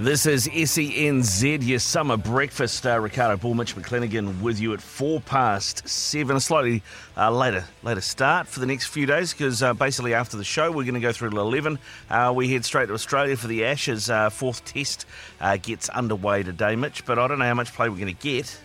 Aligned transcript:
This 0.00 0.26
is 0.26 0.46
SENZ, 0.46 1.66
your 1.66 1.80
summer 1.80 2.16
breakfast. 2.16 2.86
Uh, 2.86 3.00
Ricardo 3.00 3.36
Bull, 3.36 3.54
Mitch 3.54 3.74
McClenaghan 3.74 4.40
with 4.40 4.60
you 4.60 4.72
at 4.72 4.80
four 4.80 5.20
past 5.20 5.88
seven. 5.88 6.36
A 6.36 6.40
slightly 6.40 6.84
uh, 7.16 7.32
later 7.32 7.64
later 7.82 8.00
start 8.00 8.46
for 8.46 8.60
the 8.60 8.66
next 8.66 8.86
few 8.86 9.06
days 9.06 9.32
because 9.32 9.60
uh, 9.60 9.74
basically 9.74 10.14
after 10.14 10.36
the 10.36 10.44
show 10.44 10.70
we're 10.70 10.84
going 10.84 10.94
to 10.94 11.00
go 11.00 11.10
through 11.10 11.30
to 11.30 11.40
11. 11.40 11.80
Uh, 12.08 12.32
we 12.32 12.48
head 12.48 12.64
straight 12.64 12.86
to 12.86 12.92
Australia 12.92 13.36
for 13.36 13.48
the 13.48 13.64
Ashes. 13.64 14.08
Uh, 14.08 14.30
fourth 14.30 14.64
test 14.64 15.04
uh, 15.40 15.56
gets 15.56 15.88
underway 15.88 16.44
today, 16.44 16.76
Mitch, 16.76 17.04
but 17.04 17.18
I 17.18 17.26
don't 17.26 17.40
know 17.40 17.46
how 17.46 17.54
much 17.54 17.72
play 17.72 17.88
we're 17.88 17.96
going 17.96 18.14
to 18.14 18.22
get. 18.22 18.56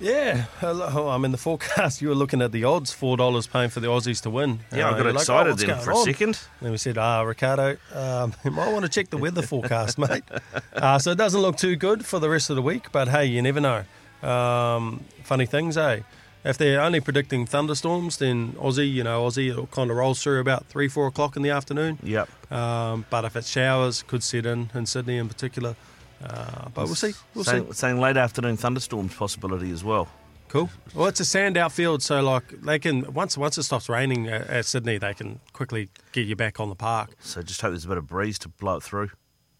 Yeah, 0.00 0.46
hello. 0.58 1.08
I'm 1.10 1.24
in 1.24 1.30
the 1.30 1.38
forecast. 1.38 2.02
You 2.02 2.08
were 2.08 2.14
looking 2.16 2.42
at 2.42 2.50
the 2.50 2.64
odds, 2.64 2.92
four 2.92 3.16
dollars 3.16 3.46
paying 3.46 3.70
for 3.70 3.78
the 3.80 3.86
Aussies 3.86 4.20
to 4.22 4.30
win. 4.30 4.60
Yeah, 4.74 4.88
I 4.88 4.88
Uh, 4.88 4.90
got 4.96 4.96
you're 5.04 5.12
like, 5.12 5.20
excited 5.22 5.52
oh, 5.52 5.54
then 5.54 5.78
for 5.80 5.90
a 5.92 5.96
on? 5.96 6.04
second. 6.04 6.40
Then 6.60 6.72
we 6.72 6.76
said, 6.78 6.98
ah, 6.98 7.22
Ricardo, 7.22 7.76
um, 7.94 8.32
you 8.44 8.50
might 8.50 8.72
want 8.72 8.84
to 8.84 8.88
check 8.88 9.10
the 9.10 9.18
weather 9.18 9.42
forecast, 9.42 9.98
mate. 9.98 10.24
Uh, 10.74 10.98
so 10.98 11.10
it 11.12 11.18
doesn't 11.18 11.40
look 11.42 11.56
too 11.56 11.76
good 11.76 12.04
for 12.04 12.18
the 12.18 12.28
rest 12.28 12.50
of 12.50 12.56
the 12.56 12.62
week, 12.62 12.90
but 12.92 13.06
hey, 13.06 13.26
you 13.26 13.40
never 13.42 13.60
know. 13.60 13.84
Um, 14.28 15.04
funny 15.22 15.46
things, 15.46 15.76
eh? 15.76 16.00
If 16.44 16.58
they're 16.58 16.80
only 16.80 16.98
predicting 16.98 17.46
thunderstorms, 17.46 18.16
then 18.16 18.52
Aussie, 18.54 18.90
you 18.90 19.04
know, 19.04 19.24
Aussie, 19.24 19.56
it 19.56 19.70
kind 19.70 19.90
of 19.90 19.96
rolls 19.96 20.20
through 20.22 20.40
about 20.40 20.66
three, 20.66 20.88
four 20.88 21.06
o'clock 21.06 21.36
in 21.36 21.42
the 21.42 21.50
afternoon. 21.50 21.98
Yep. 22.02 22.28
Um, 22.50 23.04
but 23.10 23.24
if 23.24 23.36
it's 23.36 23.48
showers, 23.48 24.02
could 24.02 24.24
set 24.24 24.44
in 24.46 24.70
in 24.74 24.86
Sydney 24.86 25.18
in 25.18 25.28
particular. 25.28 25.76
Uh, 26.22 26.68
but 26.74 26.84
we'll 26.86 26.94
see. 26.94 27.12
We'll 27.34 27.44
see. 27.44 27.50
saying, 27.50 27.72
saying 27.72 28.00
late 28.00 28.16
afternoon 28.16 28.56
thunderstorms 28.56 29.14
possibility 29.14 29.70
as 29.70 29.82
well. 29.82 30.08
Cool. 30.48 30.68
Well, 30.94 31.06
it's 31.06 31.18
a 31.20 31.24
sand 31.24 31.56
outfield, 31.56 32.02
so 32.02 32.20
like 32.22 32.60
they 32.60 32.78
can 32.78 33.12
once 33.14 33.38
once 33.38 33.56
it 33.56 33.62
stops 33.62 33.88
raining 33.88 34.28
at, 34.28 34.46
at 34.48 34.66
Sydney, 34.66 34.98
they 34.98 35.14
can 35.14 35.40
quickly 35.54 35.88
get 36.12 36.26
you 36.26 36.36
back 36.36 36.60
on 36.60 36.68
the 36.68 36.74
park. 36.74 37.10
So 37.20 37.40
just 37.40 37.62
hope 37.62 37.70
there's 37.70 37.86
a 37.86 37.88
bit 37.88 37.96
of 37.96 38.06
breeze 38.06 38.38
to 38.40 38.48
blow 38.50 38.76
it 38.76 38.82
through. 38.82 39.10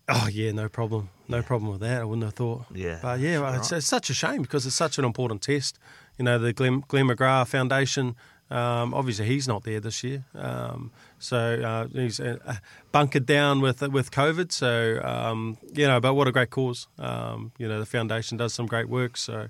Oh 0.08 0.28
yeah, 0.30 0.52
no 0.52 0.68
problem, 0.68 1.08
no 1.28 1.40
problem 1.40 1.70
with 1.72 1.80
that. 1.80 2.02
I 2.02 2.04
wouldn't 2.04 2.24
have 2.24 2.34
thought. 2.34 2.66
Yeah, 2.74 2.98
but 3.00 3.20
yeah, 3.20 3.38
well, 3.38 3.54
it's, 3.54 3.72
it's 3.72 3.86
such 3.86 4.10
a 4.10 4.14
shame 4.14 4.42
because 4.42 4.66
it's 4.66 4.76
such 4.76 4.98
an 4.98 5.04
important 5.06 5.40
test. 5.40 5.78
You 6.18 6.26
know, 6.26 6.38
the 6.38 6.52
Glenn, 6.52 6.84
Glenn 6.88 7.06
McGrath 7.06 7.48
Foundation. 7.48 8.14
Um, 8.52 8.92
obviously, 8.92 9.26
he's 9.26 9.48
not 9.48 9.64
there 9.64 9.80
this 9.80 10.04
year, 10.04 10.24
um, 10.34 10.90
so 11.18 11.38
uh, 11.38 11.86
he's 11.88 12.20
uh, 12.20 12.56
bunkered 12.92 13.24
down 13.24 13.60
with 13.60 13.80
with 13.80 14.10
COVID. 14.10 14.52
So 14.52 15.00
um, 15.02 15.56
you 15.72 15.86
know, 15.86 16.00
but 16.00 16.14
what 16.14 16.28
a 16.28 16.32
great 16.32 16.50
cause. 16.50 16.86
Um, 16.98 17.52
you 17.58 17.66
know, 17.66 17.80
the 17.80 17.86
foundation 17.86 18.36
does 18.36 18.54
some 18.54 18.66
great 18.66 18.88
work. 18.88 19.16
So. 19.16 19.48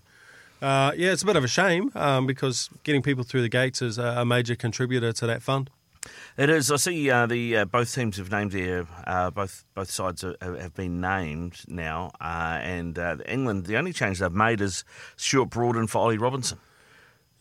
Uh, 0.61 0.93
yeah, 0.97 1.11
it's 1.11 1.25
a 1.25 1.27
bit 1.27 1.35
of 1.35 1.43
a 1.43 1.49
shame 1.49 1.91
um, 1.97 2.25
because 2.25 2.71
getting 2.85 3.03
people 3.03 3.25
through 3.25 3.43
the 3.43 3.49
gates 3.49 3.83
is 3.83 3.99
a, 3.99 4.19
a 4.19 4.25
major 4.25 4.55
contributor 4.55 5.13
to 5.13 5.27
that 5.27 5.43
fund. 5.43 5.69
It 6.37 6.49
is. 6.51 6.71
I 6.71 6.77
see 6.77 7.11
uh, 7.11 7.27
the 7.27 7.59
uh, 7.59 7.65
both 7.65 7.93
teams 7.95 8.17
have 8.17 8.31
named 8.31 8.53
their 8.53 8.87
uh, 9.07 9.31
both 9.31 9.65
both 9.75 9.91
sides 9.91 10.25
are, 10.25 10.37
have 10.41 10.75
been 10.75 11.01
named 11.01 11.63
now, 11.69 12.13
uh, 12.21 12.59
and 12.63 12.99
uh, 12.99 13.17
England. 13.27 13.67
The 13.67 13.77
only 13.77 13.93
change 13.93 14.19
they've 14.21 14.33
made 14.33 14.61
is 14.61 14.85
Stuart 15.17 15.51
Broad 15.51 15.91
for 15.91 15.99
Ollie 15.99 16.19
Robinson. 16.19 16.59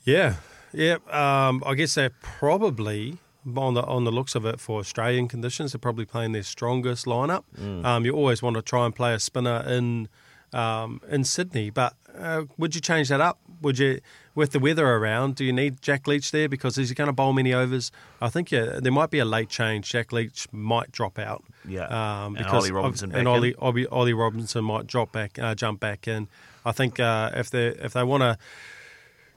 Yeah, 0.03 0.35
yeah. 0.73 0.97
Um, 1.09 1.63
I 1.65 1.75
guess 1.75 1.95
they're 1.95 2.11
probably 2.21 3.17
on 3.55 3.73
the 3.73 3.83
on 3.83 4.03
the 4.03 4.11
looks 4.11 4.35
of 4.35 4.45
it 4.45 4.59
for 4.59 4.79
Australian 4.79 5.27
conditions. 5.27 5.71
They're 5.71 5.79
probably 5.79 6.05
playing 6.05 6.31
their 6.33 6.43
strongest 6.43 7.05
lineup. 7.05 7.43
Um, 7.85 8.05
you 8.05 8.13
always 8.13 8.41
want 8.41 8.55
to 8.55 8.61
try 8.61 8.85
and 8.85 8.95
play 8.95 9.13
a 9.13 9.19
spinner 9.19 9.63
in 9.67 10.09
um, 10.53 11.01
in 11.09 11.23
Sydney, 11.23 11.69
but 11.69 11.93
uh, 12.17 12.43
would 12.57 12.75
you 12.75 12.81
change 12.81 13.09
that 13.09 13.21
up? 13.21 13.39
Would 13.61 13.77
you, 13.77 14.01
with 14.33 14.51
the 14.51 14.59
weather 14.59 14.87
around, 14.87 15.35
do 15.35 15.45
you 15.45 15.53
need 15.53 15.81
Jack 15.81 16.07
Leach 16.07 16.31
there 16.31 16.49
because 16.49 16.77
is 16.79 16.89
he 16.89 16.95
going 16.95 17.07
to 17.07 17.13
bowl 17.13 17.31
many 17.31 17.53
overs? 17.53 17.91
I 18.19 18.27
think 18.29 18.51
yeah, 18.51 18.79
there 18.81 18.91
might 18.91 19.11
be 19.11 19.19
a 19.19 19.25
late 19.25 19.49
change. 19.49 19.89
Jack 19.91 20.11
Leach 20.11 20.47
might 20.51 20.91
drop 20.91 21.19
out. 21.19 21.43
Yeah. 21.67 21.85
um, 22.25 22.35
And 22.35 22.45
Ollie 22.47 22.71
Robinson 22.71 23.13
and. 23.15 23.27
Ollie, 23.27 23.53
Ollie, 23.55 23.85
Ollie 23.87 24.13
Robinson 24.13 24.65
might 24.65 24.87
drop 24.87 25.11
back, 25.11 25.37
uh, 25.39 25.53
jump 25.55 25.79
back 25.79 26.07
in. 26.07 26.27
I 26.65 26.71
think 26.71 26.99
uh, 26.99 27.31
if 27.35 27.49
they 27.49 27.67
if 27.67 27.93
they 27.93 28.03
want 28.03 28.21
to 28.21 28.37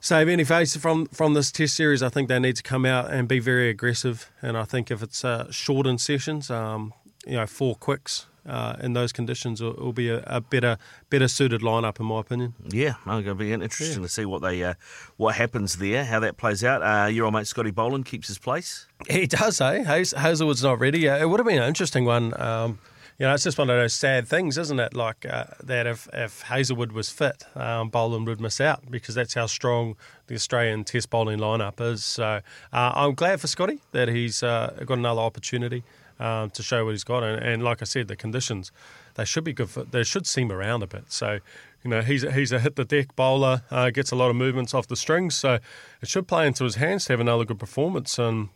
save 0.05 0.29
any 0.29 0.43
face 0.43 0.77
from 0.77 1.07
from 1.07 1.33
this 1.33 1.51
test 1.51 1.75
series, 1.75 2.03
I 2.03 2.09
think 2.09 2.29
they 2.29 2.39
need 2.39 2.55
to 2.57 2.63
come 2.63 2.85
out 2.85 3.11
and 3.11 3.27
be 3.27 3.39
very 3.39 3.69
aggressive. 3.69 4.29
And 4.41 4.55
I 4.55 4.63
think 4.63 4.91
if 4.91 5.01
it's 5.01 5.25
uh, 5.25 5.51
shortened 5.51 5.99
sessions, 5.99 6.51
um, 6.51 6.93
you 7.25 7.35
know, 7.35 7.47
four 7.47 7.75
quicks 7.75 8.27
uh, 8.45 8.75
in 8.79 8.93
those 8.93 9.11
conditions 9.11 9.61
will, 9.61 9.73
will 9.73 9.93
be 9.93 10.09
a, 10.09 10.23
a 10.27 10.41
better 10.41 10.77
better 11.09 11.27
suited 11.27 11.61
lineup, 11.61 11.99
in 11.99 12.05
my 12.05 12.19
opinion. 12.19 12.53
Yeah, 12.69 12.93
I'm 13.05 13.23
going 13.23 13.37
to 13.37 13.43
be 13.43 13.51
interesting 13.51 14.03
to 14.03 14.09
see 14.09 14.25
what 14.25 14.43
they 14.43 14.63
uh, 14.63 14.75
what 15.17 15.35
happens 15.35 15.77
there, 15.77 16.05
how 16.05 16.19
that 16.19 16.37
plays 16.37 16.63
out. 16.63 16.83
Uh, 16.83 17.07
your 17.07 17.25
old 17.25 17.33
mate 17.33 17.47
Scotty 17.47 17.71
Boland 17.71 18.05
keeps 18.05 18.27
his 18.27 18.37
place. 18.37 18.87
He 19.09 19.25
does, 19.25 19.59
eh? 19.59 19.83
Hazlewood's 19.83 20.63
not 20.63 20.79
ready. 20.79 21.07
It 21.07 21.27
would 21.27 21.39
have 21.39 21.47
been 21.47 21.61
an 21.61 21.67
interesting 21.67 22.05
one. 22.05 22.39
Um, 22.39 22.79
you 23.17 23.25
know, 23.25 23.33
it's 23.33 23.43
just 23.43 23.57
one 23.57 23.69
of 23.69 23.77
those 23.77 23.93
sad 23.93 24.27
things, 24.27 24.57
isn't 24.57 24.79
it? 24.79 24.93
Like 24.93 25.25
uh, 25.25 25.45
that 25.63 25.87
if, 25.87 26.09
if 26.13 26.41
Hazlewood 26.41 26.91
was 26.91 27.09
fit, 27.09 27.43
um, 27.55 27.89
Boland 27.89 28.27
would 28.27 28.41
miss 28.41 28.59
out 28.59 28.89
because 28.91 29.15
that's 29.15 29.33
how 29.33 29.45
strong 29.45 29.95
the 30.27 30.35
Australian 30.35 30.83
Test 30.83 31.09
bowling 31.09 31.39
lineup 31.39 31.79
is. 31.79 32.03
So 32.03 32.41
uh, 32.73 32.91
I'm 32.93 33.13
glad 33.13 33.39
for 33.39 33.47
Scotty 33.47 33.79
that 33.91 34.09
he's 34.09 34.43
uh, 34.43 34.83
got 34.85 34.97
another 34.97 35.21
opportunity 35.21 35.83
um, 36.19 36.49
to 36.51 36.63
show 36.63 36.83
what 36.83 36.91
he's 36.91 37.05
got. 37.05 37.23
And, 37.23 37.41
and 37.41 37.63
like 37.63 37.81
I 37.81 37.85
said, 37.85 38.07
the 38.07 38.15
conditions 38.15 38.71
they 39.15 39.25
should 39.25 39.45
be 39.45 39.53
good. 39.53 39.69
For, 39.69 39.83
they 39.83 40.03
should 40.03 40.27
seam 40.27 40.51
around 40.51 40.83
a 40.83 40.87
bit. 40.87 41.05
So 41.07 41.39
you 41.83 41.91
know, 41.91 42.01
he's 42.01 42.23
he's 42.33 42.51
a 42.51 42.59
hit 42.59 42.75
the 42.75 42.85
deck 42.85 43.15
bowler, 43.15 43.61
uh, 43.71 43.91
gets 43.91 44.11
a 44.11 44.15
lot 44.15 44.29
of 44.29 44.35
movements 44.35 44.73
off 44.73 44.87
the 44.87 44.95
strings, 44.95 45.35
so 45.35 45.59
it 46.01 46.09
should 46.09 46.27
play 46.27 46.47
into 46.47 46.63
his 46.63 46.75
hands 46.75 47.05
to 47.05 47.13
have 47.13 47.19
another 47.19 47.45
good 47.45 47.59
performance. 47.59 48.17
And 48.19 48.49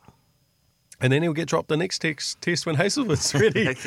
and 1.01 1.11
then 1.13 1.21
he'll 1.23 1.33
get 1.33 1.47
dropped 1.47 1.69
the 1.69 1.77
next 1.77 1.99
text, 1.99 2.41
test 2.41 2.65
when 2.65 2.75
Hazlewood's 2.75 3.33
ready. 3.35 3.65
Back 3.65 3.77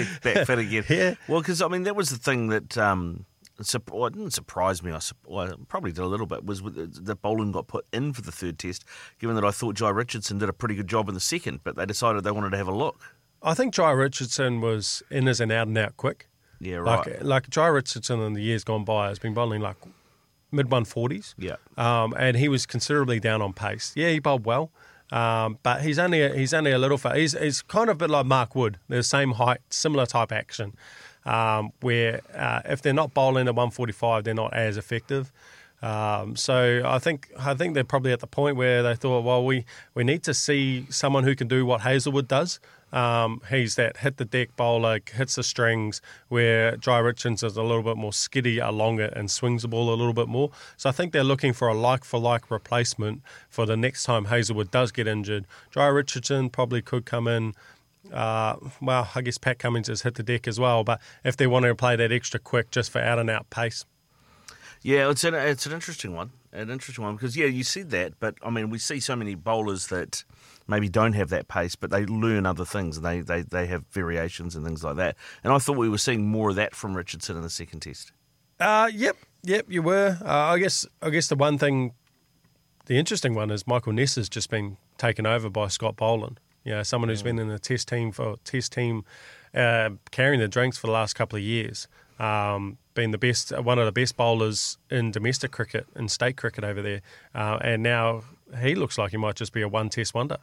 fit 0.46 0.58
again. 0.58 0.84
Yeah. 0.88 1.14
Well, 1.28 1.40
because 1.40 1.62
I 1.62 1.68
mean 1.68 1.82
that 1.84 1.96
was 1.96 2.10
the 2.10 2.16
thing 2.18 2.48
that 2.48 2.76
um, 2.78 3.26
well, 3.90 4.06
it 4.06 4.14
didn't 4.14 4.32
surprise 4.32 4.82
me. 4.82 4.92
I 4.92 4.98
sup- 4.98 5.16
well, 5.26 5.54
probably 5.68 5.92
did 5.92 6.02
a 6.02 6.06
little 6.06 6.26
bit. 6.26 6.44
Was 6.44 6.62
that 6.62 7.22
Boland 7.22 7.52
got 7.52 7.66
put 7.68 7.86
in 7.92 8.12
for 8.12 8.22
the 8.22 8.32
third 8.32 8.58
test, 8.58 8.84
given 9.18 9.36
that 9.36 9.44
I 9.44 9.50
thought 9.50 9.76
Jhye 9.76 9.94
Richardson 9.94 10.38
did 10.38 10.48
a 10.48 10.52
pretty 10.52 10.74
good 10.74 10.88
job 10.88 11.08
in 11.08 11.14
the 11.14 11.20
second, 11.20 11.60
but 11.64 11.76
they 11.76 11.86
decided 11.86 12.24
they 12.24 12.30
wanted 12.30 12.50
to 12.50 12.56
have 12.56 12.68
a 12.68 12.74
look. 12.74 13.00
I 13.42 13.54
think 13.54 13.74
Jhye 13.74 13.96
Richardson 13.96 14.60
was 14.60 15.02
in 15.10 15.28
as 15.28 15.40
an 15.40 15.50
out 15.50 15.66
and 15.68 15.76
out 15.76 15.96
quick. 15.96 16.28
Yeah, 16.60 16.76
right. 16.76 17.06
Like 17.06 17.24
like 17.24 17.50
Jhye 17.50 17.74
Richardson 17.74 18.20
in 18.20 18.32
the 18.34 18.42
years 18.42 18.64
gone 18.64 18.84
by 18.84 19.08
has 19.08 19.18
been 19.18 19.34
bowling 19.34 19.60
like 19.60 19.76
mid 20.50 20.70
one 20.70 20.84
forties. 20.84 21.34
Yeah. 21.38 21.56
Um, 21.76 22.14
and 22.16 22.36
he 22.36 22.48
was 22.48 22.66
considerably 22.66 23.18
down 23.20 23.42
on 23.42 23.52
pace. 23.52 23.92
Yeah, 23.96 24.10
he 24.10 24.18
bowled 24.20 24.46
well. 24.46 24.70
Um, 25.12 25.58
but 25.62 25.82
he's 25.82 25.98
only 25.98 26.22
a, 26.22 26.34
he's 26.34 26.54
only 26.54 26.72
a 26.72 26.78
little 26.78 26.96
far. 26.96 27.14
He's, 27.14 27.38
he's 27.38 27.60
kind 27.60 27.90
of 27.90 27.96
a 27.96 27.98
bit 27.98 28.10
like 28.10 28.24
Mark 28.24 28.54
Wood. 28.54 28.78
The 28.88 29.02
same 29.02 29.32
height, 29.32 29.60
similar 29.68 30.06
type 30.06 30.32
action. 30.32 30.74
Um, 31.24 31.72
where 31.80 32.22
uh, 32.34 32.62
if 32.64 32.82
they're 32.82 32.92
not 32.92 33.14
bowling 33.14 33.46
at 33.46 33.54
145, 33.54 34.24
they're 34.24 34.34
not 34.34 34.54
as 34.54 34.76
effective. 34.76 35.30
Um, 35.82 36.34
so 36.34 36.82
I 36.84 36.98
think 36.98 37.30
I 37.38 37.54
think 37.54 37.74
they're 37.74 37.84
probably 37.84 38.12
at 38.12 38.20
the 38.20 38.26
point 38.26 38.56
where 38.56 38.82
they 38.82 38.94
thought, 38.94 39.24
well, 39.24 39.44
we, 39.44 39.64
we 39.94 40.02
need 40.02 40.22
to 40.24 40.34
see 40.34 40.86
someone 40.90 41.24
who 41.24 41.36
can 41.36 41.46
do 41.46 41.66
what 41.66 41.82
Hazlewood 41.82 42.26
does. 42.26 42.58
Um, 42.92 43.40
he's 43.48 43.76
that 43.76 43.98
hit 43.98 44.18
the 44.18 44.24
deck 44.24 44.54
bowler, 44.56 45.00
hits 45.12 45.36
the 45.36 45.42
strings, 45.42 46.02
where 46.28 46.76
Jhye 46.76 47.02
Richards 47.02 47.42
is 47.42 47.56
a 47.56 47.62
little 47.62 47.82
bit 47.82 47.96
more 47.96 48.12
skiddy 48.12 48.58
along 48.58 49.00
it 49.00 49.12
and 49.16 49.30
swings 49.30 49.62
the 49.62 49.68
ball 49.68 49.88
a 49.88 49.96
little 49.96 50.12
bit 50.12 50.28
more. 50.28 50.50
So 50.76 50.88
I 50.88 50.92
think 50.92 51.12
they're 51.12 51.24
looking 51.24 51.52
for 51.52 51.68
a 51.68 51.74
like 51.74 52.04
for 52.04 52.20
like 52.20 52.50
replacement 52.50 53.22
for 53.48 53.64
the 53.64 53.76
next 53.76 54.04
time 54.04 54.26
Hazlewood 54.26 54.70
does 54.70 54.92
get 54.92 55.06
injured. 55.06 55.46
Jhye 55.74 55.94
Richardson 55.94 56.50
probably 56.50 56.82
could 56.82 57.06
come 57.06 57.26
in. 57.26 57.54
Uh, 58.12 58.56
well, 58.80 59.08
I 59.14 59.22
guess 59.22 59.38
Pat 59.38 59.58
Cummins 59.58 59.88
has 59.88 60.02
hit 60.02 60.16
the 60.16 60.22
deck 60.22 60.46
as 60.46 60.60
well, 60.60 60.84
but 60.84 61.00
if 61.24 61.36
they 61.36 61.46
want 61.46 61.64
to 61.64 61.74
play 61.74 61.96
that 61.96 62.12
extra 62.12 62.40
quick 62.40 62.70
just 62.70 62.90
for 62.90 63.00
out 63.00 63.18
and 63.18 63.30
out 63.30 63.48
pace. 63.48 63.84
Yeah, 64.82 65.08
it's 65.08 65.22
an, 65.22 65.34
it's 65.34 65.64
an 65.64 65.72
interesting 65.72 66.12
one. 66.12 66.32
An 66.52 66.68
interesting 66.68 67.04
one 67.04 67.14
because, 67.14 67.36
yeah, 67.36 67.46
you 67.46 67.62
said 67.62 67.90
that, 67.90 68.14
but 68.18 68.34
I 68.42 68.50
mean, 68.50 68.68
we 68.68 68.78
see 68.78 69.00
so 69.00 69.16
many 69.16 69.34
bowlers 69.34 69.86
that 69.86 70.24
maybe 70.66 70.88
don't 70.88 71.14
have 71.14 71.30
that 71.30 71.48
pace, 71.48 71.76
but 71.76 71.90
they 71.90 72.04
learn 72.06 72.46
other 72.46 72.64
things 72.64 72.96
and 72.96 73.06
they, 73.06 73.20
they, 73.20 73.42
they 73.42 73.66
have 73.66 73.84
variations 73.90 74.56
and 74.56 74.64
things 74.64 74.82
like 74.84 74.96
that. 74.96 75.16
And 75.44 75.52
I 75.52 75.58
thought 75.58 75.76
we 75.76 75.88
were 75.88 75.98
seeing 75.98 76.26
more 76.26 76.50
of 76.50 76.56
that 76.56 76.74
from 76.74 76.96
Richardson 76.96 77.36
in 77.36 77.42
the 77.42 77.50
second 77.50 77.80
test. 77.80 78.12
Uh, 78.60 78.90
yep, 78.94 79.16
yep, 79.42 79.66
you 79.68 79.82
were. 79.82 80.18
Uh, 80.24 80.28
I 80.28 80.58
guess 80.58 80.86
I 81.00 81.10
guess 81.10 81.28
the 81.28 81.34
one 81.34 81.58
thing, 81.58 81.92
the 82.86 82.96
interesting 82.96 83.34
one 83.34 83.50
is 83.50 83.66
Michael 83.66 83.92
Neser 83.92 84.16
has 84.16 84.28
just 84.28 84.50
been 84.50 84.76
taken 84.98 85.26
over 85.26 85.50
by 85.50 85.68
Scott 85.68 85.96
Boland. 85.96 86.38
You 86.64 86.72
know, 86.72 86.82
someone 86.84 87.08
who's 87.08 87.24
been 87.24 87.40
in 87.40 87.48
the 87.48 87.58
test 87.58 87.88
team 87.88 88.12
for 88.12 88.36
test 88.44 88.72
team, 88.72 89.04
uh, 89.52 89.90
carrying 90.12 90.38
the 90.38 90.46
drinks 90.46 90.78
for 90.78 90.86
the 90.86 90.92
last 90.92 91.14
couple 91.14 91.36
of 91.36 91.42
years. 91.42 91.88
Um, 92.20 92.78
been 92.94 93.10
the 93.10 93.18
best, 93.18 93.58
one 93.58 93.80
of 93.80 93.86
the 93.86 93.92
best 93.92 94.16
bowlers 94.16 94.78
in 94.90 95.10
domestic 95.10 95.50
cricket 95.50 95.86
and 95.96 96.08
state 96.08 96.36
cricket 96.36 96.62
over 96.62 96.80
there, 96.80 97.00
uh, 97.34 97.58
and 97.62 97.82
now 97.82 98.22
he 98.60 98.76
looks 98.76 98.96
like 98.96 99.10
he 99.10 99.16
might 99.16 99.34
just 99.34 99.52
be 99.52 99.62
a 99.62 99.68
one 99.68 99.88
test 99.88 100.14
wonder. 100.14 100.36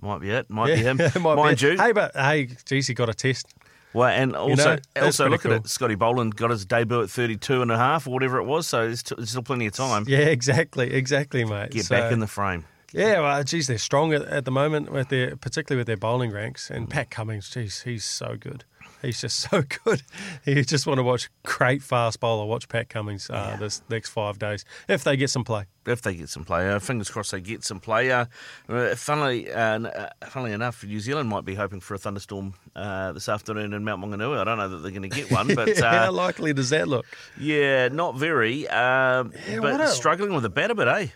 Might 0.00 0.20
be 0.20 0.30
it. 0.30 0.48
Might 0.50 0.74
be 0.74 0.82
him. 0.82 0.96
might 1.20 1.34
Mind 1.36 1.58
be. 1.60 1.66
you. 1.66 1.76
Hey, 1.78 1.92
but 1.92 2.14
hey, 2.16 2.48
geez, 2.64 2.86
he 2.88 2.94
got 2.94 3.08
a 3.08 3.14
test. 3.14 3.54
Well, 3.94 4.08
and 4.08 4.34
also, 4.34 4.76
know, 4.76 5.02
also 5.02 5.28
look 5.28 5.42
cool. 5.42 5.52
at 5.52 5.64
it. 5.64 5.68
Scotty 5.68 5.96
Boland 5.96 6.34
got 6.34 6.50
his 6.50 6.64
debut 6.64 7.02
at 7.02 7.10
32 7.10 7.60
and 7.60 7.70
a 7.70 7.76
half 7.76 8.06
or 8.06 8.10
whatever 8.10 8.38
it 8.38 8.44
was, 8.44 8.66
so 8.66 8.86
there's, 8.86 9.02
t- 9.02 9.14
there's 9.16 9.30
still 9.30 9.42
plenty 9.42 9.66
of 9.66 9.74
time. 9.74 10.04
Yeah, 10.08 10.18
exactly, 10.20 10.92
exactly, 10.94 11.44
mate. 11.44 11.70
Get 11.72 11.84
So- 11.84 11.96
back 11.96 12.10
in 12.10 12.20
the 12.20 12.26
frame. 12.26 12.64
Yeah, 12.94 13.20
well, 13.20 13.42
geez, 13.42 13.68
they're 13.68 13.78
strong 13.78 14.12
at, 14.12 14.22
at 14.22 14.44
the 14.44 14.50
moment 14.50 14.92
with 14.92 15.08
their, 15.08 15.34
particularly 15.36 15.80
with 15.80 15.86
their 15.86 15.96
bowling 15.96 16.30
ranks. 16.30 16.70
And 16.70 16.90
Pat 16.90 17.10
Cummins, 17.10 17.48
geez, 17.48 17.82
he's 17.82 18.04
so 18.04 18.36
good. 18.38 18.64
He's 19.02 19.20
just 19.20 19.40
so 19.40 19.62
good. 19.84 20.02
You 20.46 20.64
just 20.64 20.86
want 20.86 20.98
to 20.98 21.02
watch 21.02 21.28
great 21.44 21.82
fast 21.82 22.20
bowler. 22.20 22.46
Watch 22.46 22.68
Pat 22.68 22.88
Cummins 22.88 23.28
uh, 23.28 23.56
this 23.58 23.82
next 23.90 24.10
five 24.10 24.38
days 24.38 24.64
if 24.88 25.02
they 25.04 25.16
get 25.16 25.28
some 25.30 25.44
play. 25.44 25.64
If 25.84 26.00
they 26.02 26.14
get 26.14 26.28
some 26.28 26.44
play, 26.44 26.70
uh, 26.70 26.78
fingers 26.78 27.10
crossed 27.10 27.32
they 27.32 27.40
get 27.40 27.64
some 27.64 27.80
play. 27.80 28.12
Uh, 28.12 28.26
uh, 28.68 28.94
funnily, 28.94 29.50
uh, 29.52 29.80
uh, 29.80 30.08
funnily 30.28 30.52
enough, 30.52 30.84
New 30.84 31.00
Zealand 31.00 31.28
might 31.28 31.44
be 31.44 31.56
hoping 31.56 31.80
for 31.80 31.94
a 31.94 31.98
thunderstorm 31.98 32.54
uh, 32.76 33.10
this 33.12 33.28
afternoon 33.28 33.72
in 33.72 33.82
Mount 33.84 34.00
Maunganui. 34.00 34.38
I 34.38 34.44
don't 34.44 34.58
know 34.58 34.68
that 34.68 34.76
they're 34.76 34.92
going 34.92 35.02
to 35.02 35.08
get 35.08 35.32
one, 35.32 35.52
but 35.56 35.76
How 35.78 36.12
likely 36.12 36.52
does 36.52 36.70
that 36.70 36.86
look? 36.86 37.04
yeah, 37.36 37.88
not 37.88 38.14
very. 38.14 38.68
Uh, 38.68 39.24
what 39.24 39.60
but 39.62 39.80
a- 39.80 39.88
struggling 39.88 40.32
with 40.34 40.44
a 40.44 40.50
bat 40.50 40.70
a 40.70 40.74
bit, 40.76 40.86
eh? 40.86 41.06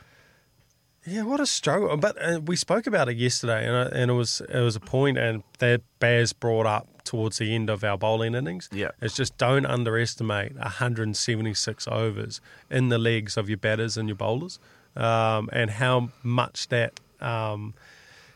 Yeah, 1.06 1.22
what 1.22 1.38
a 1.38 1.46
struggle! 1.46 1.96
But 1.96 2.20
uh, 2.20 2.40
we 2.44 2.56
spoke 2.56 2.88
about 2.88 3.08
it 3.08 3.16
yesterday, 3.16 3.64
and, 3.68 3.76
uh, 3.76 3.90
and 3.96 4.10
it 4.10 4.14
was 4.14 4.42
it 4.52 4.58
was 4.60 4.74
a 4.74 4.80
point, 4.80 5.16
and 5.18 5.44
that 5.60 5.82
Baz 6.00 6.32
brought 6.32 6.66
up 6.66 6.88
towards 7.06 7.38
the 7.38 7.54
end 7.54 7.70
of 7.70 7.82
our 7.84 7.96
bowling 7.96 8.34
innings. 8.34 8.68
Yeah. 8.72 8.90
it's 9.00 9.16
just 9.16 9.38
don't 9.38 9.64
underestimate 9.66 10.54
176 10.56 11.88
overs 11.88 12.40
in 12.70 12.88
the 12.88 12.98
legs 12.98 13.36
of 13.36 13.48
your 13.48 13.58
batters 13.58 13.96
and 13.96 14.08
your 14.08 14.16
bowlers, 14.16 14.58
um, 14.96 15.48
and 15.52 15.70
how 15.70 16.10
much 16.22 16.68
that 16.68 17.00
um, 17.20 17.74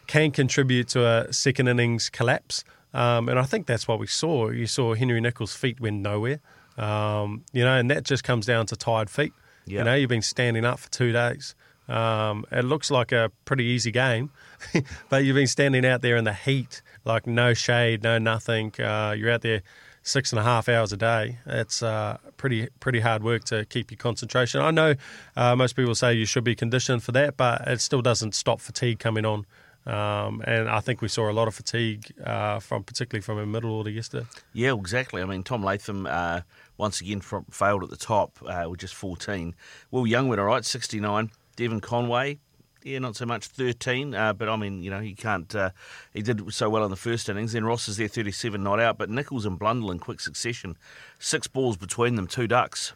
can 0.06 0.30
contribute 0.30 0.88
to 0.88 1.06
a 1.06 1.32
second 1.32 1.68
innings 1.68 2.08
collapse. 2.08 2.64
Um, 2.92 3.28
and 3.28 3.38
I 3.38 3.44
think 3.44 3.66
that's 3.66 3.86
what 3.86 3.98
we 3.98 4.06
saw. 4.06 4.50
You 4.50 4.66
saw 4.66 4.94
Henry 4.94 5.20
Nicholls' 5.20 5.54
feet 5.54 5.80
went 5.80 6.00
nowhere, 6.00 6.40
um, 6.76 7.44
you 7.52 7.62
know, 7.62 7.76
and 7.76 7.90
that 7.90 8.04
just 8.04 8.24
comes 8.24 8.46
down 8.46 8.66
to 8.66 8.76
tired 8.76 9.10
feet. 9.10 9.32
Yeah. 9.66 9.80
You 9.80 9.84
know, 9.84 9.94
you've 9.94 10.08
been 10.08 10.22
standing 10.22 10.64
up 10.64 10.78
for 10.80 10.90
two 10.90 11.12
days. 11.12 11.54
Um, 11.90 12.44
it 12.52 12.64
looks 12.64 12.90
like 12.90 13.10
a 13.12 13.32
pretty 13.44 13.64
easy 13.64 13.90
game, 13.90 14.30
but 15.08 15.24
you've 15.24 15.34
been 15.34 15.46
standing 15.46 15.84
out 15.84 16.02
there 16.02 16.16
in 16.16 16.24
the 16.24 16.32
heat, 16.32 16.82
like 17.04 17.26
no 17.26 17.52
shade, 17.52 18.02
no 18.02 18.18
nothing. 18.18 18.72
Uh, 18.80 19.14
you're 19.16 19.30
out 19.30 19.42
there 19.42 19.62
six 20.02 20.32
and 20.32 20.38
a 20.38 20.42
half 20.42 20.68
hours 20.68 20.92
a 20.92 20.96
day. 20.96 21.38
It's 21.46 21.82
uh, 21.82 22.18
pretty 22.36 22.68
pretty 22.78 23.00
hard 23.00 23.22
work 23.22 23.44
to 23.44 23.64
keep 23.64 23.90
your 23.90 23.98
concentration. 23.98 24.60
I 24.60 24.70
know 24.70 24.94
uh, 25.36 25.56
most 25.56 25.74
people 25.74 25.94
say 25.94 26.14
you 26.14 26.26
should 26.26 26.44
be 26.44 26.54
conditioned 26.54 27.02
for 27.02 27.12
that, 27.12 27.36
but 27.36 27.66
it 27.66 27.80
still 27.80 28.02
doesn't 28.02 28.34
stop 28.34 28.60
fatigue 28.60 28.98
coming 28.98 29.24
on. 29.24 29.46
Um, 29.86 30.42
and 30.46 30.68
I 30.68 30.80
think 30.80 31.00
we 31.00 31.08
saw 31.08 31.30
a 31.30 31.32
lot 31.32 31.48
of 31.48 31.54
fatigue 31.54 32.12
uh, 32.24 32.60
from 32.60 32.84
particularly 32.84 33.22
from 33.22 33.38
a 33.38 33.46
middle 33.46 33.72
order 33.72 33.90
yesterday. 33.90 34.26
Yeah, 34.52 34.74
exactly. 34.74 35.22
I 35.22 35.24
mean, 35.24 35.42
Tom 35.42 35.64
Latham 35.64 36.06
uh, 36.06 36.42
once 36.76 37.00
again 37.00 37.20
fro- 37.20 37.46
failed 37.50 37.82
at 37.82 37.90
the 37.90 37.96
top 37.96 38.38
uh, 38.46 38.66
with 38.68 38.80
just 38.80 38.94
14. 38.94 39.54
Will 39.90 40.06
Young 40.06 40.28
went 40.28 40.40
all 40.40 40.46
right, 40.46 40.64
69. 40.64 41.30
Devon 41.60 41.82
Conway, 41.82 42.38
yeah, 42.84 42.98
not 43.00 43.16
so 43.16 43.26
much, 43.26 43.48
13. 43.48 44.14
Uh, 44.14 44.32
but 44.32 44.48
I 44.48 44.56
mean, 44.56 44.82
you 44.82 44.88
know, 44.88 45.00
he 45.00 45.14
can't. 45.14 45.54
Uh, 45.54 45.70
he 46.14 46.22
did 46.22 46.54
so 46.54 46.70
well 46.70 46.84
in 46.84 46.90
the 46.90 46.96
first 46.96 47.28
innings. 47.28 47.52
Then 47.52 47.66
Ross 47.66 47.86
is 47.86 47.98
there, 47.98 48.08
37, 48.08 48.62
not 48.62 48.80
out. 48.80 48.96
But 48.96 49.10
Nicholls 49.10 49.44
and 49.44 49.58
Blundell 49.58 49.90
in 49.90 49.98
quick 49.98 50.20
succession, 50.20 50.78
six 51.18 51.46
balls 51.46 51.76
between 51.76 52.14
them, 52.14 52.26
two 52.26 52.46
ducks. 52.46 52.94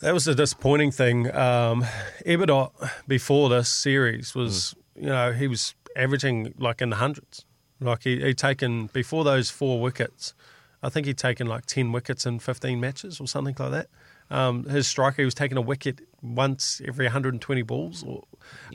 That 0.00 0.12
was 0.12 0.26
the 0.26 0.34
disappointing 0.34 0.90
thing. 0.90 1.34
Um, 1.34 1.86
Ebadot 2.26 2.72
before 3.08 3.48
this 3.48 3.70
series 3.70 4.34
was, 4.34 4.74
you 4.94 5.06
know, 5.06 5.32
he 5.32 5.48
was 5.48 5.74
averaging 5.96 6.52
like 6.58 6.82
in 6.82 6.90
the 6.90 6.96
hundreds. 6.96 7.46
Like 7.80 8.02
he, 8.02 8.20
he'd 8.20 8.36
taken 8.36 8.88
before 8.88 9.24
those 9.24 9.48
four 9.48 9.80
wickets, 9.80 10.34
I 10.82 10.90
think 10.90 11.06
he'd 11.06 11.16
taken 11.16 11.46
like 11.46 11.64
ten 11.64 11.92
wickets 11.92 12.26
in 12.26 12.40
fifteen 12.40 12.78
matches 12.78 13.20
or 13.20 13.26
something 13.26 13.56
like 13.58 13.70
that. 13.70 13.88
Um, 14.32 14.64
his 14.64 14.86
striker 14.88 15.20
he 15.20 15.24
was 15.26 15.34
taking 15.34 15.58
a 15.58 15.60
wicket 15.60 16.00
once 16.22 16.80
every 16.86 17.04
120 17.04 17.62
balls 17.62 18.02
or 18.02 18.22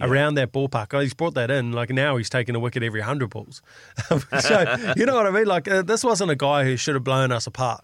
around 0.01 0.35
that 0.35 0.51
ballpark. 0.53 0.93
Oh, 0.93 0.99
he's 0.99 1.13
brought 1.15 1.33
that 1.33 1.49
in. 1.49 1.71
Like 1.71 1.89
now 1.89 2.15
he's 2.17 2.29
taking 2.29 2.55
a 2.55 2.59
wicket 2.59 2.83
every 2.83 2.99
100 2.99 3.29
balls. 3.29 3.61
so 4.39 4.93
you 4.95 5.05
know 5.05 5.15
what 5.15 5.25
I 5.25 5.31
mean? 5.31 5.45
Like 5.47 5.67
uh, 5.67 5.81
this 5.81 6.03
wasn't 6.03 6.29
a 6.31 6.35
guy 6.35 6.63
who 6.63 6.77
should 6.77 6.93
have 6.95 7.03
blown 7.03 7.31
us 7.31 7.47
apart. 7.47 7.83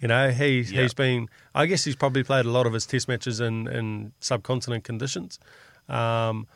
You 0.00 0.08
know, 0.08 0.30
he 0.30 0.60
Yeah. 0.60 0.82
he's 0.82 0.92
been. 0.92 1.28
I 1.54 1.64
guess 1.66 1.82
he's 1.84 1.96
probably 1.96 2.24
played 2.24 2.44
a 2.44 2.50
lot 2.50 2.66
of 2.66 2.72
his 2.74 2.84
test 2.84 3.08
matches 3.08 3.40
in 3.40 3.68
in 3.68 4.12
subcontinent 4.20 4.84
conditions. 4.84 5.38
Um, 5.88 6.46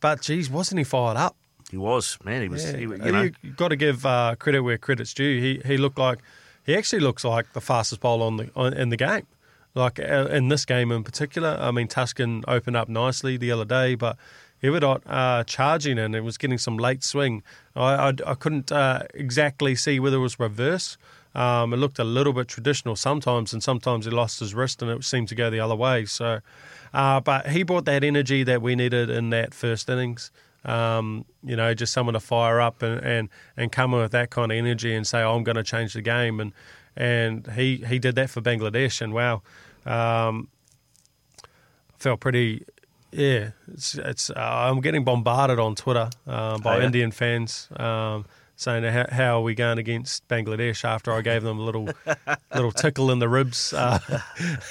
but 0.00 0.20
geez, 0.22 0.48
wasn't 0.50 0.78
he 0.78 0.84
fired 0.84 1.16
up? 1.16 1.34
He 1.70 1.78
was, 1.78 2.18
man. 2.22 2.42
He 2.42 2.48
was, 2.48 2.64
Yeah. 2.64 2.76
he, 2.76 2.82
you 2.82 3.12
know. 3.12 3.30
You've 3.42 3.56
got 3.56 3.68
to 3.68 3.76
give 3.76 4.04
uh, 4.04 4.36
credit 4.38 4.60
where 4.60 4.78
credit's 4.78 5.14
due. 5.14 5.40
He 5.40 5.62
he 5.66 5.78
looked 5.78 5.98
like 5.98 6.18
he 6.64 6.76
actually 6.76 7.00
looks 7.00 7.24
like 7.24 7.52
the 7.54 7.60
fastest 7.60 8.00
bowler 8.02 8.26
on 8.26 8.36
the 8.36 8.50
on, 8.54 8.72
in 8.74 8.90
the 8.90 8.96
game. 8.96 9.26
Like 9.74 9.98
uh, 9.98 10.28
in 10.30 10.48
this 10.48 10.64
game 10.64 10.92
in 10.92 11.02
particular, 11.02 11.56
I 11.60 11.70
mean 11.70 11.88
Taskin 11.88 12.44
opened 12.46 12.76
up 12.76 12.88
nicely 12.88 13.36
the 13.36 13.50
other 13.50 13.64
day, 13.64 13.94
but 13.94 14.16
Ebadot 14.62 15.00
uh, 15.06 15.44
charging 15.44 15.98
and 15.98 16.14
it 16.14 16.22
was 16.22 16.38
getting 16.38 16.58
some 16.58 16.76
late 16.76 17.02
swing. 17.02 17.42
I 17.74 17.94
I, 17.94 18.12
I 18.26 18.34
couldn't 18.34 18.70
uh, 18.70 19.04
exactly 19.14 19.74
see 19.74 19.98
whether 19.98 20.16
it 20.16 20.20
was 20.20 20.38
reverse. 20.38 20.96
Um, 21.34 21.72
it 21.72 21.78
looked 21.78 21.98
a 21.98 22.04
little 22.04 22.32
bit 22.32 22.48
traditional 22.48 22.94
sometimes, 22.94 23.52
and 23.52 23.62
sometimes 23.62 24.04
he 24.04 24.10
lost 24.10 24.40
his 24.40 24.54
wrist 24.54 24.82
and 24.82 24.90
it 24.90 25.02
seemed 25.04 25.28
to 25.28 25.34
go 25.34 25.48
the 25.48 25.60
other 25.60 25.74
way. 25.74 26.04
So, 26.04 26.40
uh, 26.92 27.20
but 27.20 27.48
he 27.48 27.62
brought 27.62 27.86
that 27.86 28.04
energy 28.04 28.42
that 28.44 28.60
we 28.60 28.76
needed 28.76 29.08
in 29.08 29.30
that 29.30 29.54
first 29.54 29.88
innings. 29.88 30.30
Um, 30.64 31.24
you 31.42 31.56
know, 31.56 31.74
just 31.74 31.92
someone 31.92 32.12
to 32.12 32.20
fire 32.20 32.60
up 32.60 32.82
and, 32.82 33.00
and, 33.04 33.28
and 33.56 33.72
come 33.72 33.92
with 33.92 34.12
that 34.12 34.30
kind 34.30 34.52
of 34.52 34.58
energy 34.58 34.94
and 34.94 35.04
say, 35.04 35.20
oh, 35.22 35.34
I'm 35.34 35.42
going 35.42 35.56
to 35.56 35.64
change 35.64 35.94
the 35.94 36.02
game. 36.02 36.38
And 36.38 36.52
and 36.96 37.46
he, 37.52 37.76
he 37.76 37.98
did 37.98 38.14
that 38.16 38.30
for 38.30 38.40
Bangladesh. 38.40 39.00
And 39.00 39.12
wow, 39.12 39.42
um, 39.86 40.48
felt 41.98 42.20
pretty. 42.20 42.64
Yeah, 43.10 43.50
it's 43.72 43.94
it's. 43.94 44.30
Uh, 44.30 44.34
I'm 44.38 44.80
getting 44.80 45.04
bombarded 45.04 45.58
on 45.58 45.74
Twitter 45.74 46.08
uh, 46.26 46.58
by 46.58 46.76
Oh, 46.76 46.78
yeah? 46.78 46.86
Indian 46.86 47.10
fans 47.10 47.68
um, 47.76 48.24
saying 48.56 48.84
how, 48.84 49.06
how 49.10 49.38
are 49.38 49.42
we 49.42 49.54
going 49.54 49.78
against 49.78 50.26
Bangladesh 50.28 50.84
after 50.84 51.12
I 51.12 51.20
gave 51.20 51.42
them 51.42 51.58
a 51.58 51.62
little 51.62 51.88
little 52.54 52.72
tickle 52.72 53.10
in 53.10 53.18
the 53.18 53.28
ribs 53.28 53.72
uh, 53.72 53.98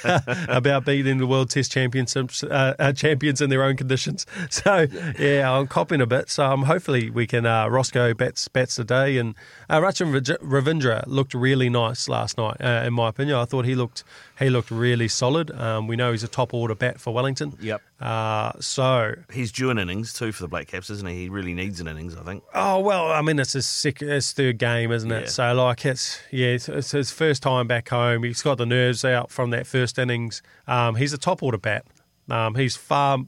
about 0.48 0.84
beating 0.84 1.18
the 1.18 1.26
world 1.26 1.50
Test 1.50 1.72
championships 1.72 2.42
uh, 2.42 2.74
uh, 2.78 2.92
champions 2.92 3.40
in 3.40 3.50
their 3.50 3.62
own 3.62 3.76
conditions. 3.76 4.26
So 4.50 4.86
yeah, 5.18 5.50
I'm 5.50 5.66
copping 5.66 6.00
a 6.00 6.06
bit. 6.06 6.28
So 6.28 6.44
um, 6.44 6.64
hopefully 6.64 7.10
we 7.10 7.26
can. 7.26 7.46
Uh, 7.46 7.68
Roscoe 7.68 8.14
bats 8.14 8.48
bats 8.48 8.76
today, 8.76 9.16
and 9.16 9.34
uh, 9.68 9.80
Rachin 9.80 10.12
Ravindra 10.38 11.04
looked 11.06 11.34
really 11.34 11.68
nice 11.70 12.08
last 12.08 12.38
night. 12.38 12.56
Uh, 12.60 12.84
in 12.86 12.92
my 12.92 13.08
opinion, 13.08 13.36
I 13.36 13.44
thought 13.44 13.64
he 13.64 13.74
looked 13.74 14.04
he 14.38 14.50
looked 14.50 14.70
really 14.70 15.08
solid. 15.08 15.50
Um, 15.50 15.86
we 15.86 15.96
know 15.96 16.12
he's 16.12 16.22
a 16.22 16.28
top 16.28 16.52
order 16.54 16.74
bat 16.74 17.00
for 17.00 17.14
Wellington. 17.14 17.56
Yep. 17.60 17.82
Uh, 18.02 18.52
so, 18.58 19.14
He's 19.32 19.52
due 19.52 19.70
an 19.70 19.78
innings 19.78 20.12
too 20.12 20.32
for 20.32 20.42
the 20.42 20.48
Black 20.48 20.66
Caps, 20.66 20.90
isn't 20.90 21.08
he? 21.08 21.14
He 21.22 21.28
really 21.28 21.54
needs 21.54 21.78
an 21.78 21.86
innings, 21.86 22.16
I 22.16 22.22
think. 22.22 22.42
oh 22.52 22.80
well, 22.80 23.12
I 23.12 23.22
mean 23.22 23.38
it's 23.38 23.52
his 23.52 23.64
second, 23.66 24.08
his 24.08 24.32
third 24.32 24.58
game, 24.58 24.90
isn't 24.90 25.10
it? 25.10 25.20
Yeah. 25.22 25.28
So 25.28 25.54
like 25.54 25.86
it's 25.86 26.18
yeah, 26.32 26.48
it's, 26.48 26.68
it's 26.68 26.90
his 26.90 27.12
first 27.12 27.42
time 27.44 27.68
back 27.68 27.88
home. 27.90 28.24
He's 28.24 28.42
got 28.42 28.58
the 28.58 28.66
nerves 28.66 29.04
out 29.04 29.30
from 29.30 29.50
that 29.50 29.68
first 29.68 29.98
innings. 30.00 30.42
Um, 30.66 30.96
he's 30.96 31.12
a 31.12 31.18
top 31.18 31.44
order 31.44 31.58
bat. 31.58 31.86
Um, 32.28 32.56
he's 32.56 32.74
far. 32.76 33.18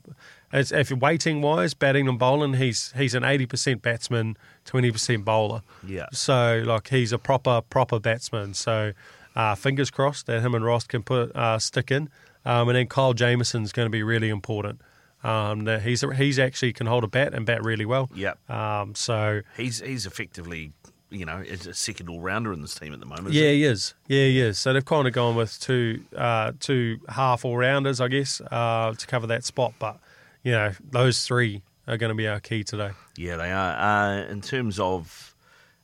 As, 0.53 0.71
if 0.71 0.89
you're 0.91 0.99
waiting 0.99 1.41
wise, 1.43 1.75
batting 1.75 2.09
and 2.09 2.19
bowling, 2.19 2.55
he's 2.55 2.93
he's 2.97 3.15
an 3.15 3.23
eighty 3.23 3.47
percent 3.47 3.81
batsman, 3.81 4.37
twenty 4.65 4.91
percent 4.91 5.25
bowler. 5.25 5.63
Yeah. 5.87 6.07
So 6.13 6.63
like 6.67 6.89
he's 6.89 7.13
a 7.13 7.19
proper 7.19 7.61
proper 7.61 8.01
batsman. 8.01 8.55
So 8.55 8.93
uh, 9.37 9.55
fingers 9.55 9.91
crossed 9.91 10.27
that 10.27 10.43
him 10.43 10.55
and 10.55 10.65
Ross 10.65 10.85
can 10.85 11.03
put 11.05 11.35
uh, 11.37 11.59
stick 11.61 11.91
in. 11.93 12.09
Um, 12.45 12.69
and 12.69 12.77
then 12.77 12.87
Kyle 12.87 13.15
Jamieson's 13.15 13.73
going 13.73 13.87
to 13.87 13.91
be 13.91 14.03
really 14.03 14.29
important. 14.29 14.81
Um, 15.23 15.65
that 15.65 15.81
he's 15.81 16.05
he's 16.17 16.39
actually 16.39 16.75
can 16.75 16.87
hold 16.87 17.03
a 17.03 17.07
bat 17.09 17.33
and 17.33 17.47
bat 17.47 17.63
really 17.63 17.87
well. 17.87 18.11
Yep. 18.15 18.51
Um, 18.51 18.95
so 18.95 19.41
He's 19.57 19.81
he's 19.81 20.05
effectively, 20.05 20.73
you 21.09 21.25
know, 21.25 21.39
a 21.39 21.73
second 21.73 22.11
all 22.11 22.21
rounder 22.21 22.53
in 22.53 22.61
this 22.61 22.75
team 22.75 22.93
at 22.93 23.01
the 23.01 23.07
moment. 23.07 23.33
yeah, 23.33 23.45
isn't 23.45 23.55
he 23.55 23.65
is. 23.65 23.95
Yeah, 24.07 24.25
he 24.27 24.41
is. 24.43 24.59
So 24.59 24.75
they've 24.75 24.85
kind 24.85 25.07
of 25.09 25.15
gone 25.15 25.35
with 25.35 25.59
two 25.61 26.05
uh, 26.15 26.53
two 26.61 26.99
half 27.09 27.47
all 27.47 27.57
rounders, 27.57 28.03
I 28.03 28.09
guess, 28.09 28.43
uh, 28.51 28.93
to 28.93 29.07
cover 29.07 29.27
that 29.29 29.45
spot. 29.45 29.73
But 29.79 29.99
you 30.43 30.53
know, 30.53 30.73
those 30.91 31.25
three 31.25 31.63
are 31.89 31.97
going 31.97 32.11
to 32.11 32.15
be 32.15 32.29
our 32.29 32.41
key 32.41 32.63
today. 32.63 32.91
Yeah, 33.17 33.37
they 33.37 33.51
are. 33.51 33.77
Uh, 33.79 34.27
in 34.27 34.43
terms 34.43 34.79
of 34.79 35.35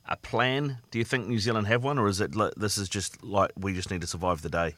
a 0.05 0.17
plan, 0.17 0.77
do 0.91 0.99
you 0.99 1.05
think 1.05 1.27
New 1.27 1.39
Zealand 1.39 1.65
have 1.65 1.83
one, 1.83 1.97
or 1.97 2.07
is 2.07 2.21
it 2.21 2.31
this 2.57 2.77
is 2.77 2.87
just 2.87 3.23
like 3.23 3.49
we 3.57 3.73
just 3.73 3.89
need 3.89 4.01
to 4.01 4.07
survive 4.07 4.43
the 4.43 4.49
day? 4.49 4.75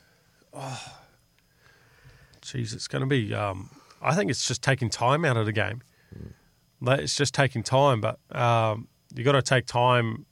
Jeez, 2.44 2.74
it's 2.74 2.88
going 2.88 3.02
to 3.02 3.08
be. 3.08 3.34
Um, 3.34 3.70
I 4.02 4.16
think 4.16 4.30
it's 4.30 4.46
just 4.46 4.62
taking 4.62 4.90
time 4.90 5.26
out 5.26 5.38
of 5.38 5.46
the 5.46 5.54
game. 5.54 5.82
Like, 6.82 7.00
It's 7.00 7.16
just 7.16 7.34
taking 7.34 7.64
time, 7.64 8.02
but 8.02 8.20
um, 8.38 8.90
you 9.16 9.24
got 9.24 9.34
to 9.34 9.42
take 9.42 9.66
time 9.66 10.26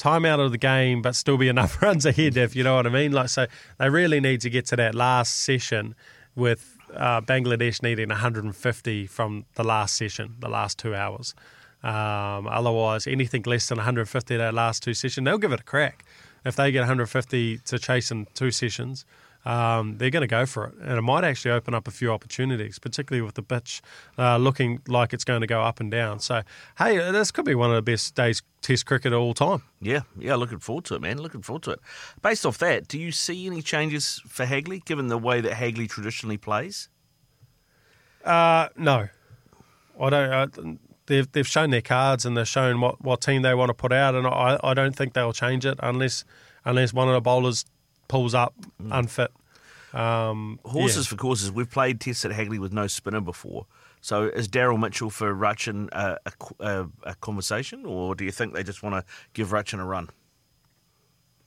time 0.00 0.24
out 0.24 0.40
of 0.40 0.50
the 0.50 0.58
game, 0.58 1.02
but 1.02 1.14
still 1.14 1.36
be 1.36 1.48
enough 1.48 1.80
runs 1.82 2.06
ahead. 2.06 2.36
If 2.36 2.56
you 2.56 2.64
know 2.64 2.74
what 2.74 2.86
I 2.86 2.90
mean. 2.90 3.12
Like 3.12 3.28
so, 3.28 3.46
they 3.78 3.88
really 3.90 4.18
need 4.18 4.40
to 4.40 4.50
get 4.50 4.66
to 4.66 4.76
that 4.76 4.94
last 4.94 5.36
session 5.36 5.94
with 6.34 6.76
uh, 6.94 7.20
Bangladesh 7.20 7.82
needing 7.82 8.08
150 8.08 9.06
from 9.06 9.44
the 9.54 9.62
last 9.62 9.94
session, 9.96 10.36
the 10.40 10.48
last 10.48 10.78
two 10.78 10.94
hours. 10.94 11.34
Um, 11.82 12.46
otherwise, 12.46 13.06
anything 13.06 13.42
less 13.46 13.68
than 13.68 13.78
150 13.78 14.36
that 14.36 14.54
last 14.54 14.82
two 14.82 14.94
sessions, 14.94 15.24
they'll 15.24 15.38
give 15.38 15.52
it 15.52 15.60
a 15.60 15.64
crack. 15.64 16.04
If 16.44 16.56
they 16.56 16.72
get 16.72 16.80
150 16.80 17.58
to 17.58 17.78
chase 17.78 18.10
in 18.10 18.26
two 18.34 18.50
sessions, 18.50 19.04
um, 19.44 19.98
they're 19.98 20.10
going 20.10 20.22
to 20.22 20.26
go 20.26 20.46
for 20.46 20.66
it, 20.66 20.74
and 20.82 20.98
it 20.98 21.02
might 21.02 21.24
actually 21.24 21.52
open 21.52 21.74
up 21.74 21.88
a 21.88 21.90
few 21.90 22.12
opportunities, 22.12 22.78
particularly 22.78 23.22
with 23.22 23.34
the 23.34 23.42
pitch 23.42 23.80
uh, 24.18 24.36
looking 24.36 24.80
like 24.86 25.12
it's 25.12 25.24
going 25.24 25.40
to 25.40 25.46
go 25.46 25.62
up 25.62 25.80
and 25.80 25.90
down. 25.90 26.20
So, 26.20 26.42
hey, 26.78 26.98
this 27.10 27.30
could 27.30 27.44
be 27.44 27.54
one 27.54 27.70
of 27.70 27.76
the 27.76 27.82
best 27.82 28.14
days 28.14 28.42
Test 28.62 28.84
cricket 28.84 29.14
of 29.14 29.20
all 29.20 29.32
time. 29.32 29.62
Yeah, 29.80 30.00
yeah, 30.18 30.34
looking 30.34 30.58
forward 30.58 30.84
to 30.86 30.94
it, 30.94 31.00
man. 31.00 31.16
Looking 31.16 31.40
forward 31.40 31.62
to 31.62 31.70
it. 31.70 31.80
Based 32.20 32.44
off 32.44 32.58
that, 32.58 32.88
do 32.88 32.98
you 32.98 33.10
see 33.10 33.46
any 33.46 33.62
changes 33.62 34.20
for 34.26 34.44
Hagley, 34.44 34.82
given 34.84 35.06
the 35.06 35.16
way 35.16 35.40
that 35.40 35.54
Hagley 35.54 35.86
traditionally 35.86 36.36
plays? 36.36 36.90
Uh, 38.22 38.68
no, 38.76 39.08
I 39.98 40.10
don't. 40.10 40.30
Uh, 40.30 40.74
they've 41.06 41.32
they've 41.32 41.46
shown 41.46 41.70
their 41.70 41.80
cards 41.80 42.26
and 42.26 42.36
they've 42.36 42.46
shown 42.46 42.82
what, 42.82 43.02
what 43.02 43.22
team 43.22 43.40
they 43.40 43.54
want 43.54 43.70
to 43.70 43.74
put 43.74 43.94
out, 43.94 44.14
and 44.14 44.26
I, 44.26 44.58
I 44.62 44.74
don't 44.74 44.94
think 44.94 45.14
they'll 45.14 45.32
change 45.32 45.64
it 45.64 45.78
unless 45.82 46.24
unless 46.66 46.92
one 46.92 47.08
of 47.08 47.14
the 47.14 47.22
bowlers 47.22 47.64
pulls 48.10 48.34
up 48.34 48.54
unfit. 48.90 49.30
Um, 49.94 50.58
Horses 50.64 51.06
for 51.06 51.14
courses. 51.14 51.52
We've 51.52 51.70
played 51.70 52.00
tests 52.00 52.24
at 52.24 52.32
Hagley 52.32 52.58
with 52.58 52.72
no 52.72 52.88
spinner 52.88 53.20
before. 53.20 53.66
So 54.00 54.24
is 54.24 54.48
Daryl 54.48 54.80
Mitchell 54.80 55.10
for 55.10 55.32
Rachin 55.32 55.88
a, 55.92 56.18
a, 56.26 56.32
a, 56.58 56.88
a 57.04 57.14
conversation, 57.16 57.86
or 57.86 58.16
do 58.16 58.24
you 58.24 58.32
think 58.32 58.52
they 58.52 58.64
just 58.64 58.82
want 58.82 58.94
to 58.96 59.12
give 59.32 59.50
Rachin 59.50 59.78
a 59.78 59.84
run? 59.84 60.10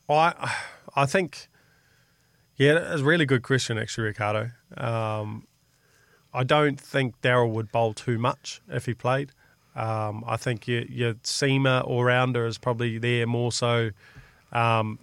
I 0.08 0.56
I 0.96 1.06
think 1.06 1.50
yeah, 2.56 2.94
it's 2.94 3.02
a 3.02 3.06
really 3.06 3.26
good 3.26 3.44
question 3.44 3.78
actually, 3.78 4.06
Ricardo. 4.06 4.52
Um, 4.78 5.48
I 6.34 6.44
don't 6.44 6.80
think 6.80 7.20
Daryl 7.22 7.52
would 7.52 7.72
bowl 7.72 7.94
too 7.94 8.18
much 8.18 8.62
if 8.70 8.86
he 8.86 8.94
played. 8.94 9.32
Um, 9.76 10.24
I 10.28 10.38
think 10.38 10.68
your, 10.68 10.84
your 10.84 11.14
seamer 11.16 11.86
or 11.88 12.06
rounder 12.06 12.46
is 12.46 12.58
probably 12.58 13.00
there 13.00 13.26
more 13.26 13.52
so. 13.52 13.92
Um, 14.52 15.00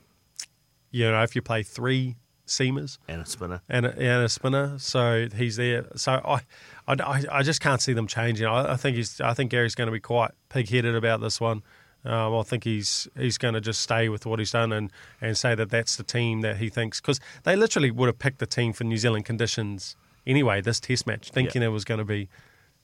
you 0.90 1.10
know, 1.10 1.22
if 1.22 1.34
you 1.34 1.42
play 1.42 1.62
three 1.62 2.16
seamers 2.46 2.98
And 3.06 3.22
a 3.22 3.26
spinner. 3.26 3.62
and 3.68 3.86
a, 3.86 3.90
and 3.92 4.24
a 4.24 4.28
spinner, 4.28 4.78
so 4.78 5.28
he's 5.34 5.56
there. 5.56 5.86
So 5.96 6.20
I, 6.24 6.40
I, 6.88 7.24
I 7.30 7.42
just 7.42 7.60
can't 7.60 7.80
see 7.80 7.92
them 7.92 8.06
changing. 8.06 8.46
I, 8.46 8.72
I 8.72 8.76
think 8.76 8.96
he's. 8.96 9.20
I 9.20 9.34
think 9.34 9.50
Gary's 9.50 9.74
going 9.74 9.86
to 9.86 9.92
be 9.92 10.00
quite 10.00 10.32
pig-headed 10.48 10.94
about 10.94 11.20
this 11.20 11.40
one. 11.40 11.62
Um, 12.04 12.34
I 12.34 12.42
think 12.42 12.64
he's 12.64 13.06
he's 13.16 13.38
going 13.38 13.54
to 13.54 13.60
just 13.60 13.80
stay 13.80 14.08
with 14.08 14.24
what 14.26 14.38
he's 14.38 14.50
done 14.52 14.72
and, 14.72 14.90
and 15.20 15.36
say 15.36 15.54
that 15.54 15.68
that's 15.70 15.96
the 15.96 16.02
team 16.02 16.40
that 16.40 16.56
he 16.56 16.68
thinks 16.70 17.00
because 17.00 17.20
they 17.44 17.54
literally 17.54 17.90
would 17.90 18.06
have 18.06 18.18
picked 18.18 18.38
the 18.38 18.46
team 18.46 18.72
for 18.72 18.84
New 18.84 18.96
Zealand 18.96 19.26
conditions 19.26 19.96
anyway. 20.26 20.60
This 20.62 20.80
Test 20.80 21.06
match, 21.06 21.30
thinking 21.30 21.62
it 21.62 21.68
was 21.68 21.84
going 21.84 21.98
to 21.98 22.04
be 22.06 22.28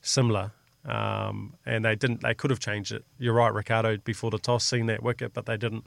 similar, 0.01 0.51
um, 0.85 1.55
and 1.65 1.83
they 1.83 1.95
didn't. 1.95 2.21
They 2.21 2.35
could 2.35 2.51
have 2.51 2.59
changed 2.59 2.91
it. 2.91 3.05
You're 3.17 3.33
right, 3.33 3.53
Ricardo. 3.53 3.97
Before 3.97 4.29
the 4.29 4.39
toss, 4.39 4.63
seen 4.63 4.85
that 4.85 5.01
wicket, 5.03 5.33
but 5.33 5.45
they 5.47 5.57
didn't. 5.57 5.85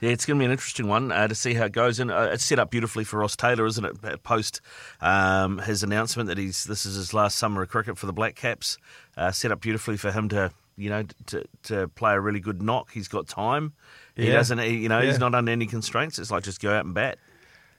Yeah, 0.00 0.10
it's 0.10 0.26
going 0.26 0.38
to 0.38 0.42
be 0.42 0.46
an 0.46 0.52
interesting 0.52 0.88
one 0.88 1.12
uh, 1.12 1.28
to 1.28 1.34
see 1.34 1.54
how 1.54 1.64
it 1.66 1.72
goes. 1.72 2.00
And 2.00 2.10
uh, 2.10 2.30
it's 2.32 2.44
set 2.44 2.58
up 2.58 2.70
beautifully 2.70 3.04
for 3.04 3.18
Ross 3.18 3.36
Taylor, 3.36 3.66
isn't 3.66 3.84
it? 3.84 4.22
Post 4.22 4.60
um, 5.00 5.58
his 5.58 5.82
announcement 5.82 6.28
that 6.28 6.38
he's 6.38 6.64
this 6.64 6.86
is 6.86 6.96
his 6.96 7.14
last 7.14 7.36
summer 7.38 7.62
of 7.62 7.68
cricket 7.68 7.98
for 7.98 8.06
the 8.06 8.12
Black 8.12 8.34
Caps, 8.34 8.78
uh, 9.16 9.30
set 9.32 9.52
up 9.52 9.60
beautifully 9.60 9.96
for 9.96 10.10
him 10.12 10.28
to 10.30 10.50
you 10.76 10.88
know 10.90 11.04
to 11.26 11.44
to 11.64 11.88
play 11.88 12.12
a 12.14 12.20
really 12.20 12.40
good 12.40 12.62
knock. 12.62 12.90
He's 12.92 13.08
got 13.08 13.28
time. 13.28 13.72
He 14.16 14.26
Yeah. 14.28 14.34
doesn't. 14.34 14.58
He, 14.58 14.76
you 14.78 14.88
know, 14.88 15.00
Yeah. 15.00 15.06
he's 15.10 15.18
not 15.18 15.34
under 15.34 15.50
any 15.52 15.66
constraints. 15.66 16.18
It's 16.18 16.30
like 16.30 16.44
just 16.44 16.60
go 16.60 16.72
out 16.74 16.84
and 16.84 16.94
bat. 16.94 17.18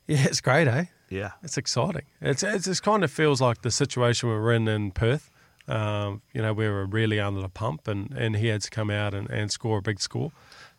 Yeah, 0.07 0.25
it's 0.25 0.41
great, 0.41 0.67
eh? 0.67 0.85
Yeah. 1.09 1.31
It's 1.43 1.57
exciting. 1.57 2.01
It's, 2.21 2.43
it's 2.43 2.67
it 2.67 2.81
kind 2.81 3.03
of 3.03 3.11
feels 3.11 3.39
like 3.39 3.61
the 3.61 3.71
situation 3.71 4.29
we're 4.29 4.51
in 4.53 4.67
in 4.67 4.91
Perth. 4.91 5.29
Um, 5.67 6.21
you 6.33 6.41
know, 6.41 6.51
we 6.51 6.67
were 6.67 6.85
really 6.85 7.19
under 7.21 7.39
the 7.41 7.47
pump, 7.49 7.87
and, 7.87 8.11
and 8.17 8.35
he 8.35 8.47
had 8.47 8.61
to 8.63 8.69
come 8.69 8.89
out 8.89 9.13
and, 9.13 9.29
and 9.29 9.49
score 9.49 9.77
a 9.77 9.81
big 9.81 10.01
score. 10.01 10.31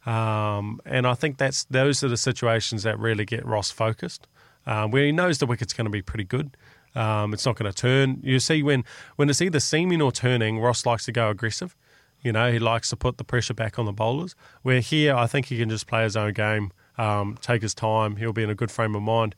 Um, 0.06 0.80
and 0.84 1.06
I 1.06 1.14
think 1.14 1.38
that's 1.38 1.64
those 1.64 2.04
are 2.04 2.08
the 2.08 2.16
situations 2.16 2.82
that 2.82 2.98
really 2.98 3.24
get 3.24 3.44
Ross 3.44 3.70
focused, 3.70 4.26
um, 4.66 4.90
where 4.90 5.04
he 5.04 5.12
knows 5.12 5.38
the 5.38 5.46
wicket's 5.46 5.72
going 5.72 5.86
to 5.86 5.90
be 5.90 6.02
pretty 6.02 6.24
good. 6.24 6.56
Um, 6.94 7.32
it's 7.32 7.44
not 7.44 7.56
going 7.56 7.70
to 7.70 7.76
turn. 7.76 8.20
You 8.22 8.38
see, 8.38 8.62
when 8.62 8.84
when 9.16 9.28
it's 9.30 9.40
either 9.40 9.60
seaming 9.60 10.02
or 10.02 10.12
turning, 10.12 10.60
Ross 10.60 10.86
likes 10.86 11.06
to 11.06 11.12
go 11.12 11.30
aggressive. 11.30 11.74
You 12.22 12.32
know, 12.32 12.50
he 12.50 12.58
likes 12.58 12.88
to 12.90 12.96
put 12.96 13.18
the 13.18 13.24
pressure 13.24 13.54
back 13.54 13.78
on 13.78 13.84
the 13.84 13.92
bowlers. 13.92 14.34
Where 14.62 14.80
here, 14.80 15.14
I 15.14 15.26
think 15.26 15.46
he 15.46 15.58
can 15.58 15.68
just 15.68 15.86
play 15.86 16.04
his 16.04 16.16
own 16.16 16.32
game, 16.32 16.72
um, 16.96 17.36
take 17.40 17.62
his 17.62 17.74
time. 17.74 18.16
He'll 18.16 18.32
be 18.32 18.42
in 18.42 18.50
a 18.50 18.54
good 18.54 18.70
frame 18.70 18.94
of 18.94 19.02
mind. 19.02 19.34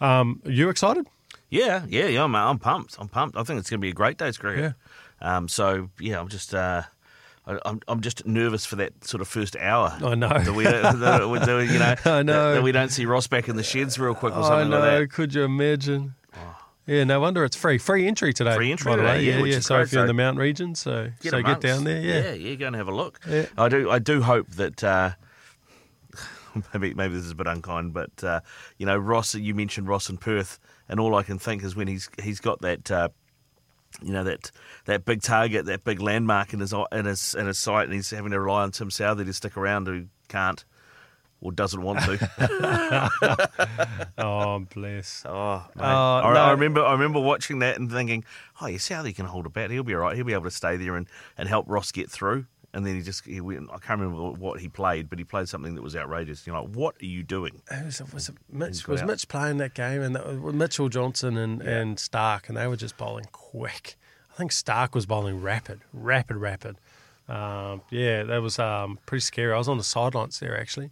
Um, 0.00 0.40
are 0.44 0.50
you 0.50 0.68
excited? 0.68 1.06
Yeah, 1.50 1.84
yeah, 1.88 2.06
yeah. 2.06 2.24
I'm, 2.24 2.34
I'm 2.34 2.58
pumped. 2.58 2.96
I'm 3.00 3.08
pumped. 3.08 3.36
I 3.36 3.42
think 3.42 3.58
it's 3.58 3.70
going 3.70 3.80
to 3.80 3.82
be 3.82 3.90
a 3.90 3.94
great 3.94 4.18
day's 4.18 4.36
cricket. 4.36 4.74
Um, 5.20 5.48
so 5.48 5.90
yeah, 5.98 6.20
I'm 6.20 6.28
just. 6.28 6.54
Uh, 6.54 6.82
I'm, 7.64 7.80
I'm 7.88 8.00
just 8.00 8.26
nervous 8.26 8.66
for 8.66 8.76
that 8.76 9.04
sort 9.04 9.20
of 9.20 9.28
first 9.28 9.56
hour. 9.56 9.96
I 10.02 10.14
know. 10.14 10.28
That 10.28 10.52
we, 10.54 10.64
don't- 10.64 11.00
that 11.00 11.28
we 11.28 11.38
do, 11.40 11.60
you 11.62 11.78
know, 11.78 11.94
I 12.04 12.22
know. 12.22 12.50
That, 12.50 12.54
that 12.56 12.62
we 12.62 12.72
don't 12.72 12.90
see 12.90 13.06
Ross 13.06 13.26
back 13.26 13.48
in 13.48 13.56
the 13.56 13.62
sheds 13.62 13.98
real 13.98 14.14
quick 14.14 14.34
or 14.34 14.40
I 14.40 14.48
something 14.48 14.70
know. 14.70 14.80
like 14.80 14.98
that. 15.00 15.10
Could 15.10 15.34
you 15.34 15.44
imagine? 15.44 16.14
Yeah, 16.86 17.04
no 17.04 17.20
wonder 17.20 17.44
it's 17.44 17.56
free. 17.56 17.76
Free 17.76 18.06
entry 18.06 18.32
today. 18.32 18.54
Free 18.54 18.70
entry 18.72 18.90
by 18.92 18.96
the 18.96 19.02
today, 19.02 19.14
way. 19.18 19.24
yeah, 19.24 19.38
Yeah, 19.38 19.44
yeah. 19.44 19.60
So 19.60 19.74
great. 19.76 19.82
if 19.88 19.92
you're 19.92 20.02
in 20.02 20.06
the 20.08 20.14
mountain 20.14 20.40
region, 20.40 20.74
so 20.74 21.10
so 21.20 21.42
get 21.42 21.60
down 21.60 21.84
there. 21.84 22.00
Yeah. 22.00 22.30
yeah, 22.30 22.32
yeah, 22.32 22.54
go 22.54 22.66
and 22.68 22.76
have 22.76 22.88
a 22.88 22.94
look. 22.94 23.20
Yeah. 23.28 23.44
I 23.58 23.68
do, 23.68 23.90
I 23.90 23.98
do 23.98 24.22
hope 24.22 24.48
that. 24.52 24.82
Uh, 24.82 25.10
maybe, 26.74 26.94
maybe 26.94 27.14
this 27.14 27.24
is 27.24 27.30
a 27.32 27.34
bit 27.34 27.46
unkind, 27.46 27.92
but 27.92 28.24
uh, 28.24 28.40
you 28.78 28.86
know, 28.86 28.96
Ross. 28.96 29.34
You 29.34 29.54
mentioned 29.54 29.86
Ross 29.88 30.08
in 30.08 30.16
Perth, 30.16 30.58
and 30.88 30.98
all 30.98 31.14
I 31.14 31.22
can 31.22 31.38
think 31.38 31.62
is 31.62 31.76
when 31.76 31.88
he's 31.88 32.08
he's 32.22 32.40
got 32.40 32.60
that. 32.62 32.90
Uh, 32.90 33.08
you 34.02 34.12
know 34.12 34.24
that 34.24 34.50
that 34.84 35.04
big 35.04 35.22
target, 35.22 35.66
that 35.66 35.84
big 35.84 36.00
landmark 36.00 36.52
in 36.52 36.60
his 36.60 36.74
in 36.92 37.04
his 37.04 37.34
in 37.34 37.46
his 37.46 37.58
sight, 37.58 37.84
and 37.84 37.94
he's 37.94 38.10
having 38.10 38.32
to 38.32 38.40
rely 38.40 38.62
on 38.62 38.70
Tim 38.70 38.90
Southey 38.90 39.24
to 39.24 39.32
stick 39.32 39.56
around 39.56 39.86
who 39.86 40.06
can't 40.28 40.64
or 41.40 41.52
doesn't 41.52 41.82
want 41.82 42.00
to. 42.00 43.48
Oh, 44.18 44.66
bless. 44.74 45.24
Oh. 45.28 45.64
Uh, 45.78 45.82
I, 45.82 46.34
no. 46.34 46.40
I 46.40 46.50
remember 46.52 46.84
I 46.84 46.92
remember 46.92 47.20
watching 47.20 47.60
that 47.60 47.78
and 47.78 47.90
thinking, 47.90 48.24
oh, 48.60 48.66
yeah, 48.66 48.78
Southey 48.78 49.12
can 49.12 49.26
hold 49.26 49.46
a 49.46 49.48
bat. 49.48 49.70
He'll 49.70 49.82
be 49.82 49.94
all 49.94 50.00
right. 50.00 50.16
He'll 50.16 50.24
be 50.24 50.32
able 50.32 50.44
to 50.44 50.50
stay 50.50 50.76
there 50.76 50.96
and, 50.96 51.06
and 51.36 51.48
help 51.48 51.66
Ross 51.68 51.92
get 51.92 52.10
through. 52.10 52.46
And 52.74 52.84
then 52.84 52.96
he 52.96 53.00
just, 53.00 53.24
he 53.24 53.40
went, 53.40 53.70
I 53.72 53.78
can't 53.78 54.00
remember 54.00 54.32
what 54.38 54.60
he 54.60 54.68
played, 54.68 55.08
but 55.08 55.18
he 55.18 55.24
played 55.24 55.48
something 55.48 55.74
that 55.74 55.82
was 55.82 55.96
outrageous. 55.96 56.46
You're 56.46 56.60
like, 56.60 56.68
what 56.74 56.96
are 57.00 57.06
you 57.06 57.22
doing? 57.22 57.62
It 57.70 57.84
was, 57.84 58.02
was 58.12 58.28
it 58.28 58.36
He's 58.50 58.58
Mitch? 58.58 58.88
Was 58.88 59.00
out. 59.00 59.08
Mitch 59.08 59.26
playing 59.28 59.56
that 59.58 59.74
game? 59.74 60.02
And 60.02 60.14
that 60.14 60.40
was 60.40 60.54
Mitchell 60.54 60.88
Johnson 60.90 61.38
and, 61.38 61.62
and 61.62 61.98
Stark, 61.98 62.48
and 62.48 62.58
they 62.58 62.66
were 62.66 62.76
just 62.76 62.98
bowling 62.98 63.26
quick. 63.32 63.96
I 64.32 64.36
think 64.36 64.52
Stark 64.52 64.94
was 64.94 65.06
bowling 65.06 65.40
rapid, 65.40 65.80
rapid, 65.94 66.36
rapid. 66.36 66.76
Um, 67.28 67.82
yeah, 67.90 68.22
that 68.22 68.42
was 68.42 68.58
um, 68.58 68.98
pretty 69.06 69.22
scary. 69.22 69.52
I 69.52 69.58
was 69.58 69.68
on 69.68 69.78
the 69.78 69.84
sidelines 69.84 70.38
there 70.38 70.58
actually. 70.58 70.90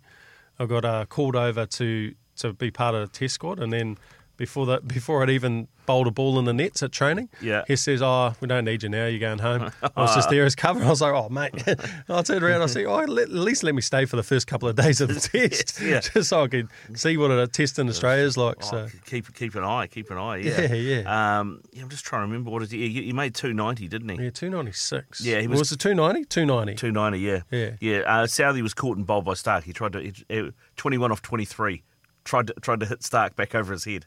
I 0.58 0.66
got 0.66 0.84
uh, 0.84 1.04
called 1.06 1.36
over 1.36 1.66
to 1.66 2.14
to 2.38 2.52
be 2.52 2.70
part 2.70 2.94
of 2.94 3.10
the 3.10 3.18
test 3.18 3.34
squad, 3.34 3.60
and 3.60 3.72
then 3.72 3.96
before 4.36 4.66
the 4.66 4.80
before 4.80 5.22
I'd 5.22 5.30
even 5.30 5.68
bowled 5.86 6.06
a 6.08 6.10
ball 6.10 6.38
in 6.38 6.44
the 6.44 6.52
nets 6.52 6.82
at 6.82 6.90
training. 6.92 7.28
Yeah. 7.40 7.62
He 7.68 7.76
says, 7.76 8.02
"Oh, 8.02 8.34
we 8.40 8.48
don't 8.48 8.64
need 8.64 8.82
you 8.82 8.88
now. 8.88 9.06
You're 9.06 9.20
going 9.20 9.38
home." 9.38 9.70
I 9.82 10.00
was 10.02 10.14
just 10.14 10.28
there 10.30 10.44
as 10.44 10.54
cover. 10.54 10.84
I 10.84 10.88
was 10.88 11.00
like, 11.00 11.14
"Oh, 11.14 11.28
mate." 11.28 11.54
I 12.08 12.22
turned 12.22 12.42
around. 12.42 12.62
I 12.62 12.66
said, 12.66 12.84
"Oh, 12.86 12.96
let, 13.04 13.24
at 13.28 13.32
least 13.34 13.62
let 13.62 13.74
me 13.74 13.80
stay 13.80 14.04
for 14.04 14.16
the 14.16 14.22
first 14.22 14.46
couple 14.46 14.68
of 14.68 14.76
days 14.76 15.00
of 15.00 15.08
the 15.08 15.20
test, 15.48 15.80
yeah. 15.80 16.00
just 16.00 16.28
so 16.30 16.42
I 16.42 16.48
could 16.48 16.68
see 16.94 17.16
what 17.16 17.30
a 17.30 17.46
test 17.46 17.78
in 17.78 17.88
Australia 17.88 18.24
is 18.24 18.36
like." 18.36 18.56
Oh, 18.62 18.66
So 18.66 18.88
keep 19.06 19.32
keep 19.34 19.54
an 19.54 19.64
eye, 19.64 19.86
keep 19.86 20.10
an 20.10 20.18
eye. 20.18 20.36
Yeah, 20.38 20.60
Yeah, 20.62 20.74
yeah. 20.74 21.38
Um, 21.40 21.62
yeah, 21.72 21.82
I'm 21.82 21.88
just 21.88 22.04
trying 22.04 22.22
to 22.22 22.26
remember 22.26 22.50
what 22.50 22.62
is 22.62 22.70
he? 22.70 22.88
He 22.88 23.12
made 23.12 23.34
290, 23.34 23.88
didn't 23.88 24.08
he? 24.08 24.24
yeah, 24.24 24.30
two 24.30 24.50
ninety 24.50 24.72
six. 24.72 25.20
Yeah, 25.20 25.40
he 25.40 25.46
was, 25.46 25.60
was- 25.60 25.72
it 25.72 25.78
two 25.80 25.94
ninety? 25.94 26.24
Two 26.24 26.44
ninety. 26.46 26.74
290, 26.74 27.18
yeah. 27.20 27.42
Yeah. 27.50 27.70
Yeah. 27.80 27.98
Uh, 28.00 28.26
Southey 28.26 28.62
was 28.62 28.74
caught 28.74 28.96
and 28.96 29.06
bowled 29.06 29.24
by 29.24 29.34
Stark. 29.34 29.64
He 29.64 29.72
tried 29.72 29.92
to, 29.92 30.00
he, 30.00 30.12
he- 30.28 30.50
21 30.76 31.12
off 31.12 31.22
23. 31.22 31.82
Tried 32.24 32.48
to, 32.48 32.54
tried 32.54 32.80
to 32.80 32.86
hit 32.86 33.02
Stark 33.04 33.36
back 33.36 33.54
over 33.54 33.72
his 33.72 33.84
head. 33.84 34.06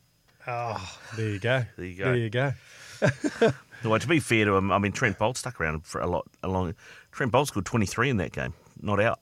Oh, 0.50 0.98
there 1.16 1.30
you 1.30 1.40
go. 1.40 1.64
There 1.78 1.86
you 1.86 1.96
go. 1.96 2.04
There 2.06 2.16
you 2.16 2.30
go. 2.30 2.54
Well, 3.84 3.98
to 3.98 4.08
be 4.08 4.20
fair 4.20 4.44
to 4.44 4.58
him, 4.58 4.74
I 4.74 4.78
mean, 4.78 4.92
Trent 4.92 5.18
Boult 5.18 5.38
stuck 5.38 5.62
around 5.62 5.86
for 5.86 6.02
a 6.02 6.06
lot. 6.06 6.28
Along, 6.44 6.76
Trent 7.14 7.32
Boult 7.32 7.48
scored 7.48 7.66
23 7.66 8.10
in 8.10 8.18
that 8.18 8.34
game, 8.34 8.54
not 8.82 9.00
out. 9.00 9.22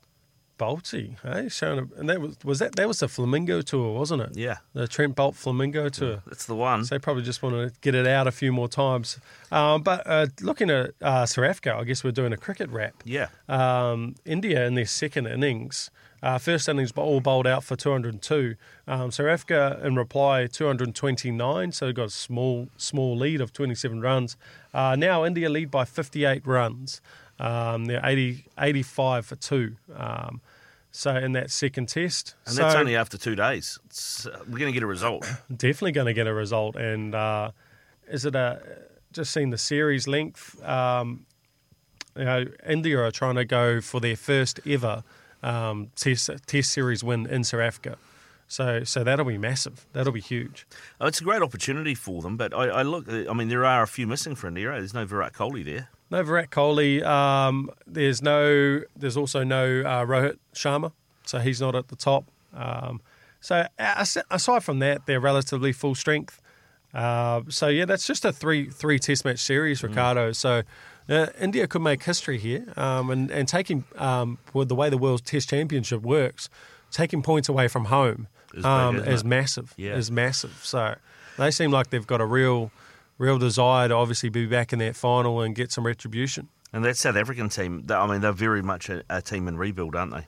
Bolty, 0.58 1.16
hey, 1.22 1.50
showing 1.50 1.78
a, 1.78 2.00
and 2.00 2.10
that 2.10 2.20
was 2.20 2.36
was 2.44 2.58
that 2.58 2.76
that 2.76 2.88
was 2.88 3.00
the 3.00 3.08
Flamingo 3.08 3.62
tour, 3.62 3.94
wasn't 3.94 4.24
it? 4.24 4.36
Yeah. 4.36 4.58
the 4.74 4.88
Trent 4.88 5.16
Boult 5.16 5.36
Flamingo 5.36 5.88
tour. 5.90 6.24
That's 6.26 6.48
the 6.48 6.56
one. 6.56 6.84
So 6.84 6.96
they 6.96 7.00
probably 7.00 7.22
just 7.22 7.44
want 7.44 7.54
to 7.56 7.80
get 7.82 7.94
it 7.94 8.08
out 8.08 8.26
a 8.26 8.32
few 8.32 8.52
more 8.52 8.68
times. 8.68 9.20
Um, 9.52 9.84
but 9.84 10.02
uh, 10.08 10.26
looking 10.42 10.72
at 10.72 10.92
uh, 11.00 11.28
Africa, 11.38 11.76
I 11.76 11.84
guess 11.84 12.04
we're 12.04 12.10
doing 12.10 12.34
a 12.34 12.38
cricket 12.38 12.72
wrap. 12.72 12.96
Yeah. 13.06 13.28
Um, 13.48 14.16
India 14.26 14.66
in 14.66 14.74
their 14.74 14.88
second 14.88 15.28
innings, 15.28 15.92
uh, 16.24 16.38
first 16.38 16.68
innings 16.68 16.92
all 16.96 17.20
bowled 17.20 17.48
out 17.48 17.64
for 17.64 17.76
202. 17.76 18.56
Um, 18.88 19.12
South 19.12 19.28
Africa 19.28 19.80
in 19.84 19.96
reply 19.96 20.48
229, 20.48 21.72
so 21.72 21.92
got 21.92 22.08
a 22.08 22.10
small 22.10 22.70
small 22.78 23.16
lead 23.16 23.42
of 23.42 23.54
27 23.54 24.02
runs. 24.02 24.38
Uh, 24.74 24.96
now 24.96 25.26
India 25.26 25.50
lead 25.50 25.70
by 25.70 25.86
58 25.86 26.46
runs. 26.46 27.02
Um, 27.40 27.86
they're 27.86 28.02
80, 28.04 28.46
85 28.60 29.26
for 29.26 29.36
two. 29.36 29.76
Um, 29.96 30.42
so 30.92 31.16
in 31.16 31.34
that 31.34 31.52
second 31.52 31.90
test, 31.90 32.34
And 32.48 32.56
so 32.56 32.64
that's 32.64 32.76
only 32.76 32.96
after 32.96 33.18
two 33.18 33.36
days. 33.36 33.78
It's, 33.86 34.26
uh, 34.26 34.40
we're 34.48 34.58
going 34.58 34.72
to 34.72 34.74
get 34.74 34.82
a 34.84 34.88
result. 34.88 35.32
definitely 35.56 35.92
going 35.92 36.08
to 36.08 36.14
get 36.14 36.26
a 36.26 36.34
result. 36.34 36.76
And 36.76 37.14
uh, 37.14 37.52
is 38.10 38.26
it 38.26 38.36
a 38.36 38.62
just 39.12 39.32
seen 39.32 39.52
the 39.52 39.58
series 39.58 40.08
length? 40.08 40.62
Um, 40.68 41.28
you 42.16 42.26
know, 42.26 42.46
India 42.68 43.00
are 43.00 43.12
trying 43.12 43.36
to 43.36 43.46
go 43.46 43.80
for 43.80 44.00
their 44.00 44.16
first 44.16 44.60
ever 44.66 45.04
um, 45.44 45.92
test 45.96 46.30
test 46.46 46.72
series 46.72 47.04
win 47.04 47.26
in 47.28 47.44
South 47.44 47.62
Africa. 47.62 47.98
So, 48.50 48.84
so 48.86 49.04
that'll 49.04 49.26
be 49.26 49.38
massive. 49.38 49.86
That'll 49.92 50.14
be 50.14 50.22
huge. 50.22 50.66
Oh, 51.02 51.08
it's 51.08 51.20
a 51.20 51.24
great 51.24 51.42
opportunity 51.42 51.94
for 51.94 52.22
them, 52.22 52.38
but 52.38 52.54
I, 52.54 52.68
I 52.68 52.82
look. 52.84 53.10
I 53.10 53.34
mean, 53.34 53.50
there 53.50 53.66
are 53.66 53.84
a 53.84 53.88
few 53.88 54.08
missing 54.08 54.36
for 54.36 54.48
India. 54.48 54.72
There's 54.72 54.94
no 54.94 55.06
Virat 55.06 55.34
Kohli 55.34 55.66
there. 55.66 55.90
No 56.10 56.24
Virat 56.24 56.50
Kohli. 56.50 57.04
Um, 57.04 57.70
there's 57.86 58.22
no. 58.22 58.82
There's 58.96 59.18
also 59.18 59.44
no 59.44 59.82
uh, 59.82 60.06
Rohit 60.06 60.38
Sharma, 60.54 60.94
so 61.26 61.40
he's 61.40 61.60
not 61.60 61.76
at 61.76 61.90
the 61.90 61.98
top. 61.98 62.26
Um, 62.54 63.02
so 63.42 63.68
aside 64.30 64.64
from 64.64 64.80
that, 64.80 65.06
they're 65.06 65.20
relatively 65.20 65.74
full 65.74 65.96
strength. 65.96 66.42
Uh, 66.94 67.42
so 67.50 67.68
yeah, 67.68 67.86
that's 67.86 68.08
just 68.08 68.24
a 68.24 68.32
three 68.32 68.70
three 68.70 68.98
Test 68.98 69.26
match 69.26 69.40
series, 69.40 69.84
Ricardo. 69.84 70.32
So 70.32 70.64
uh, 71.10 71.28
India 71.40 71.68
could 71.68 71.82
make 71.82 72.04
history 72.04 72.38
here, 72.38 72.66
um, 72.76 73.10
and 73.10 73.32
and 73.32 73.48
taking 73.48 73.84
um, 73.96 74.38
with 74.54 74.70
the 74.70 74.76
way 74.76 74.90
the 74.90 74.98
World 74.98 75.26
Test 75.26 75.50
Championship 75.50 76.02
works, 76.02 76.50
taking 76.92 77.22
points 77.22 77.50
away 77.50 77.68
from 77.68 77.86
home 77.86 78.28
Is 78.54 78.58
big, 78.58 78.66
um, 78.66 78.96
isn't 78.98 79.08
is 79.08 79.24
massive. 79.24 79.74
Yeah. 79.78 79.96
Is 79.96 80.12
massive. 80.12 80.60
So 80.64 80.96
they 81.38 81.52
seem 81.52 81.72
like 81.72 81.90
they've 81.90 82.08
got 82.08 82.22
a 82.22 82.26
real 82.26 82.72
real 83.18 83.38
desire 83.38 83.88
to 83.88 83.96
obviously 83.96 84.30
be 84.30 84.46
back 84.46 84.74
in 84.74 84.80
that 84.80 84.96
final 84.96 85.42
and 85.42 85.56
get 85.56 85.72
some 85.72 85.86
retribution. 85.86 86.50
And 86.74 86.84
that 86.86 86.98
South 86.98 87.16
African 87.16 87.50
team, 87.50 87.86
I 87.90 88.06
mean, 88.08 88.22
they're 88.22 88.32
very 88.32 88.62
much 88.62 88.90
a, 88.90 89.04
a 89.10 89.22
team 89.22 89.48
in 89.48 89.58
rebuild, 89.58 89.96
aren't 89.96 90.14
they? 90.14 90.26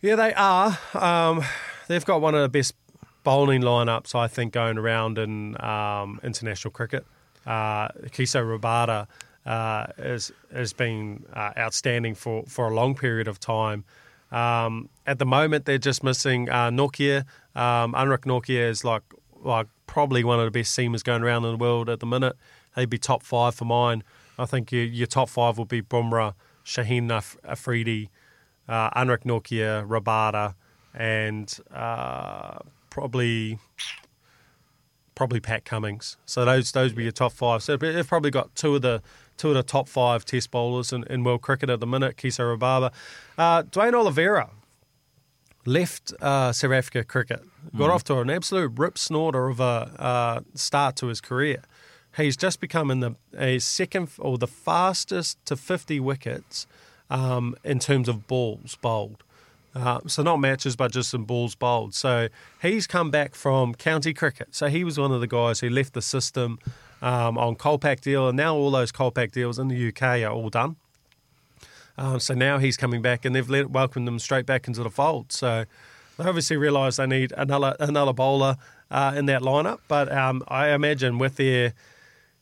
Yeah, 0.00 0.16
they 0.16 0.32
are. 0.34 0.78
Um, 0.94 1.44
they've 1.86 2.04
got 2.04 2.20
one 2.20 2.34
of 2.34 2.42
the 2.42 2.48
best 2.48 2.74
bowling 3.22 3.62
lineups, 3.62 4.14
I 4.14 4.28
think, 4.28 4.52
going 4.52 4.78
around 4.78 5.18
in 5.18 5.60
um, 5.62 6.20
international 6.22 6.72
cricket. 6.72 7.06
Uh, 7.46 7.88
Kiso 8.10 8.42
Rabada 8.42 9.06
uh, 9.46 9.86
has, 9.96 10.32
has 10.52 10.72
been 10.72 11.24
uh, 11.32 11.52
outstanding 11.56 12.14
for, 12.14 12.44
for 12.46 12.68
a 12.68 12.74
long 12.74 12.94
period 12.94 13.28
of 13.28 13.40
time. 13.40 13.84
Um, 14.30 14.88
at 15.06 15.18
the 15.18 15.26
moment, 15.26 15.64
they're 15.64 15.78
just 15.78 16.04
missing 16.04 16.50
uh, 16.50 16.70
Nortje. 16.70 17.20
Um, 17.54 17.94
Anrich 17.94 18.24
Nortje 18.24 18.58
is 18.58 18.84
like 18.84 19.02
like 19.42 19.68
probably 19.86 20.24
one 20.24 20.38
of 20.40 20.44
the 20.44 20.50
best 20.50 20.76
seamers 20.76 21.02
going 21.02 21.22
around 21.22 21.44
in 21.44 21.52
the 21.52 21.56
world 21.56 21.88
at 21.88 22.00
the 22.00 22.06
minute. 22.06 22.36
He'd 22.74 22.90
be 22.90 22.98
top 22.98 23.22
five 23.22 23.54
for 23.54 23.64
mine. 23.64 24.02
I 24.38 24.46
think 24.46 24.70
your, 24.70 24.84
your 24.84 25.06
top 25.06 25.28
five 25.28 25.58
would 25.58 25.68
be 25.68 25.82
Bumrah, 25.82 26.34
Shaheen 26.64 27.10
Af- 27.16 27.36
Afridi, 27.44 28.10
uh, 28.68 28.90
Anrich 28.90 29.24
Nortje, 29.24 29.86
Rabada, 29.86 30.54
and 30.94 31.58
uh, 31.72 32.58
probably 32.90 33.58
probably 35.14 35.40
Pat 35.40 35.64
Cummins. 35.64 36.16
So 36.26 36.44
those 36.44 36.70
those 36.72 36.90
would 36.90 36.96
be 36.96 37.04
your 37.04 37.12
top 37.12 37.32
five. 37.32 37.62
So 37.62 37.76
they've 37.76 38.06
probably 38.06 38.30
got 38.30 38.54
two 38.54 38.76
of 38.76 38.82
the 38.82 39.02
two 39.38 39.48
of 39.48 39.54
the 39.54 39.62
top 39.62 39.88
five 39.88 40.24
Test 40.24 40.50
bowlers 40.50 40.92
in, 40.92 41.04
in 41.04 41.24
world 41.24 41.40
cricket 41.40 41.70
at 41.70 41.80
the 41.80 41.86
minute. 41.86 42.16
Kisa 42.16 42.42
Rabada, 42.42 42.92
uh, 43.38 43.62
Duanne 43.62 43.94
Olivier 43.94 44.44
left 45.64 46.12
uh, 46.20 46.52
South 46.52 46.72
Africa 46.72 47.04
cricket, 47.04 47.42
got 47.76 47.90
off 47.90 48.04
to 48.04 48.18
an 48.18 48.30
absolute 48.30 48.72
rip 48.76 48.98
snorter 48.98 49.48
of 49.48 49.60
a 49.60 49.92
uh, 49.98 50.40
start 50.54 50.96
to 50.96 51.06
his 51.06 51.20
career. 51.20 51.62
He's 52.16 52.36
just 52.36 52.60
become 52.60 52.90
in 52.90 53.00
the 53.00 53.14
a 53.36 53.58
second 53.58 54.08
or 54.18 54.38
the 54.38 54.46
fastest 54.46 55.44
to 55.46 55.56
50 55.56 56.00
wickets 56.00 56.66
um, 57.10 57.54
in 57.64 57.78
terms 57.78 58.08
of 58.08 58.26
balls 58.26 58.76
bowled. 58.80 59.22
Uh, 59.74 60.00
so 60.06 60.22
not 60.22 60.38
matches, 60.38 60.74
but 60.74 60.90
just 60.90 61.10
some 61.10 61.24
balls 61.24 61.54
bowled. 61.54 61.94
So 61.94 62.28
he's 62.60 62.86
come 62.86 63.10
back 63.10 63.34
from 63.34 63.74
county 63.74 64.12
cricket. 64.12 64.48
So 64.54 64.68
he 64.68 64.82
was 64.82 64.98
one 64.98 65.12
of 65.12 65.20
the 65.20 65.26
guys 65.26 65.60
who 65.60 65.68
left 65.68 65.92
the 65.92 66.02
system 66.02 66.58
um, 67.02 67.38
on 67.38 67.56
Kolpak 67.56 68.00
deal, 68.00 68.28
and 68.28 68.36
now 68.36 68.54
all 68.54 68.70
those 68.70 68.92
Kolpak 68.92 69.32
deals 69.32 69.58
in 69.58 69.68
the 69.68 69.88
UK 69.88 70.02
are 70.22 70.30
all 70.30 70.50
done. 70.50 70.76
Um, 71.96 72.20
so 72.20 72.34
now 72.34 72.58
he's 72.58 72.76
coming 72.76 73.02
back, 73.02 73.24
and 73.24 73.34
they've 73.34 73.48
let, 73.48 73.70
welcomed 73.70 74.06
him 74.06 74.18
straight 74.18 74.46
back 74.46 74.68
into 74.68 74.82
the 74.82 74.90
fold. 74.90 75.32
So 75.32 75.64
they 76.16 76.24
obviously 76.24 76.56
realise 76.56 76.96
they 76.96 77.06
need 77.06 77.32
another 77.36 77.76
another 77.80 78.12
bowler 78.12 78.56
uh, 78.90 79.14
in 79.16 79.26
that 79.26 79.42
lineup. 79.42 79.80
But 79.88 80.10
um, 80.12 80.42
I 80.48 80.68
imagine 80.70 81.18
with 81.18 81.36
their 81.36 81.74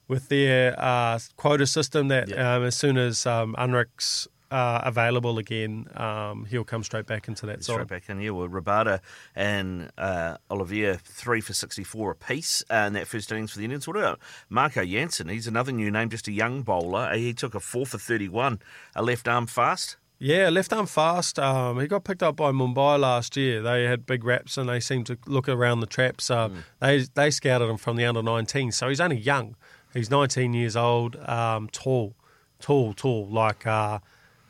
with 0.08 0.28
their 0.28 0.78
uh, 0.78 1.18
quota 1.36 1.66
system, 1.66 2.08
that 2.08 2.30
um, 2.38 2.64
as 2.64 2.76
soon 2.76 2.96
as 2.96 3.26
um, 3.26 3.54
Anrich's 3.58 4.28
uh, 4.50 4.80
available 4.84 5.38
again, 5.38 5.86
um, 5.96 6.44
he'll 6.46 6.64
come 6.64 6.82
straight 6.84 7.06
back 7.06 7.28
into 7.28 7.46
that 7.46 7.62
Straight 7.64 7.78
side. 7.78 7.88
back 7.88 8.08
in, 8.08 8.20
yeah. 8.20 8.30
Well, 8.30 8.48
Rabada 8.48 9.00
and 9.34 9.90
uh, 9.98 10.36
Olivier, 10.50 10.96
three 11.02 11.40
for 11.40 11.52
64 11.52 12.12
apiece 12.12 12.62
uh, 12.70 12.84
in 12.86 12.92
that 12.94 13.06
first 13.06 13.30
innings 13.32 13.52
for 13.52 13.58
the 13.58 13.64
Indians. 13.64 13.86
What 13.86 13.96
about 13.96 14.20
Marco 14.48 14.84
Jansen? 14.84 15.28
He's 15.28 15.46
another 15.46 15.72
new 15.72 15.90
name, 15.90 16.08
just 16.10 16.28
a 16.28 16.32
young 16.32 16.62
bowler. 16.62 17.08
Uh, 17.12 17.16
He 17.16 17.32
took 17.34 17.54
a 17.54 17.60
four 17.60 17.86
for 17.86 17.98
31, 17.98 18.60
a 18.94 19.02
left 19.02 19.26
arm 19.28 19.46
fast. 19.46 19.96
Yeah, 20.18 20.48
left 20.48 20.72
arm 20.72 20.86
fast. 20.86 21.38
Um, 21.38 21.78
he 21.78 21.86
got 21.86 22.04
picked 22.04 22.22
up 22.22 22.36
by 22.36 22.50
Mumbai 22.50 22.98
last 22.98 23.36
year. 23.36 23.60
They 23.60 23.84
had 23.84 24.06
big 24.06 24.24
raps 24.24 24.56
and 24.56 24.66
they 24.68 24.80
seemed 24.80 25.04
to 25.08 25.18
look 25.26 25.46
around 25.46 25.80
the 25.80 25.86
traps. 25.86 26.30
Uh, 26.30 26.48
They 26.80 27.00
they 27.14 27.30
scouted 27.30 27.68
him 27.68 27.76
from 27.76 27.96
the 27.96 28.06
under 28.06 28.22
19, 28.22 28.72
so 28.72 28.88
he's 28.88 29.00
only 29.00 29.18
young. 29.18 29.56
He's 29.92 30.10
19 30.10 30.54
years 30.54 30.74
old, 30.76 31.16
um, 31.28 31.68
tall, 31.70 32.14
tall, 32.60 32.94
tall, 32.94 33.26
like 33.28 33.66
uh, 33.66 33.98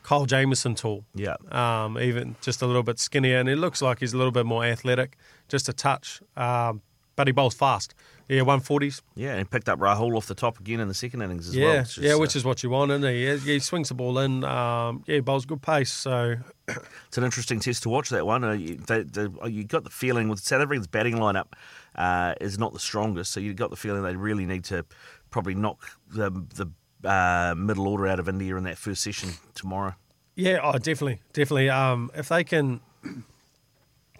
Kyle 0.07 0.25
Jamieson 0.25 0.75
tall. 0.75 1.03
Yeah. 1.13 1.35
Um, 1.51 1.99
even 1.99 2.37
just 2.39 2.61
a 2.61 2.65
little 2.65 2.81
bit 2.81 2.97
skinnier, 2.97 3.39
and 3.39 3.49
it 3.49 3.57
looks 3.57 3.81
like 3.81 3.99
he's 3.99 4.13
a 4.13 4.17
little 4.17 4.31
bit 4.31 4.45
more 4.45 4.63
athletic, 4.63 5.17
just 5.49 5.67
a 5.67 5.73
touch. 5.73 6.21
Um, 6.37 6.81
but 7.17 7.27
he 7.27 7.33
bowls 7.33 7.55
fast. 7.55 7.93
Yeah, 8.29 8.41
140s. 8.41 9.01
Yeah, 9.15 9.35
and 9.35 9.49
picked 9.49 9.67
up 9.67 9.79
Rahul 9.79 10.15
off 10.15 10.27
the 10.27 10.35
top 10.35 10.61
again 10.61 10.79
in 10.79 10.87
the 10.87 10.93
second 10.93 11.23
innings 11.23 11.49
as 11.49 11.55
yeah, 11.57 11.65
well. 11.65 11.85
yeah, 11.99 12.15
which 12.15 12.37
is 12.37 12.45
what 12.45 12.63
you 12.63 12.69
want, 12.69 12.91
and 12.91 13.03
he? 13.03 13.25
Yeah, 13.25 13.35
he 13.35 13.59
swings 13.59 13.89
the 13.89 13.95
ball 13.95 14.19
in. 14.19 14.45
Um, 14.45 15.03
yeah, 15.07 15.15
he 15.15 15.19
bowls 15.19 15.45
good 15.45 15.61
pace. 15.61 15.91
So 15.91 16.35
It's 17.07 17.17
an 17.17 17.25
interesting 17.25 17.59
test 17.59 17.83
to 17.83 17.89
watch 17.89 18.09
that 18.09 18.25
one. 18.25 18.45
Uh, 18.45 18.51
you, 18.53 18.75
they, 18.75 19.03
they, 19.03 19.27
you 19.49 19.65
got 19.65 19.83
the 19.83 19.89
feeling 19.89 20.29
with 20.29 20.39
South 20.39 20.61
Africa's 20.61 20.87
batting 20.87 21.15
lineup 21.15 21.53
uh, 21.95 22.33
is 22.39 22.57
not 22.57 22.71
the 22.71 22.79
strongest, 22.79 23.33
so 23.33 23.41
you 23.41 23.53
got 23.53 23.71
the 23.71 23.75
feeling 23.75 24.03
they 24.03 24.15
really 24.15 24.45
need 24.45 24.63
to 24.65 24.85
probably 25.29 25.55
knock 25.55 25.79
the 26.09 26.29
the 26.55 26.71
uh, 27.03 27.53
middle 27.57 27.87
order 27.87 28.07
out 28.07 28.19
of 28.19 28.27
India 28.29 28.55
in 28.55 28.63
that 28.63 28.77
first 28.77 29.03
session 29.03 29.31
tomorrow. 29.53 29.95
Yeah, 30.35 30.59
oh, 30.63 30.73
definitely, 30.73 31.19
definitely. 31.33 31.69
Um, 31.69 32.11
if 32.15 32.29
they 32.29 32.43
can 32.43 32.81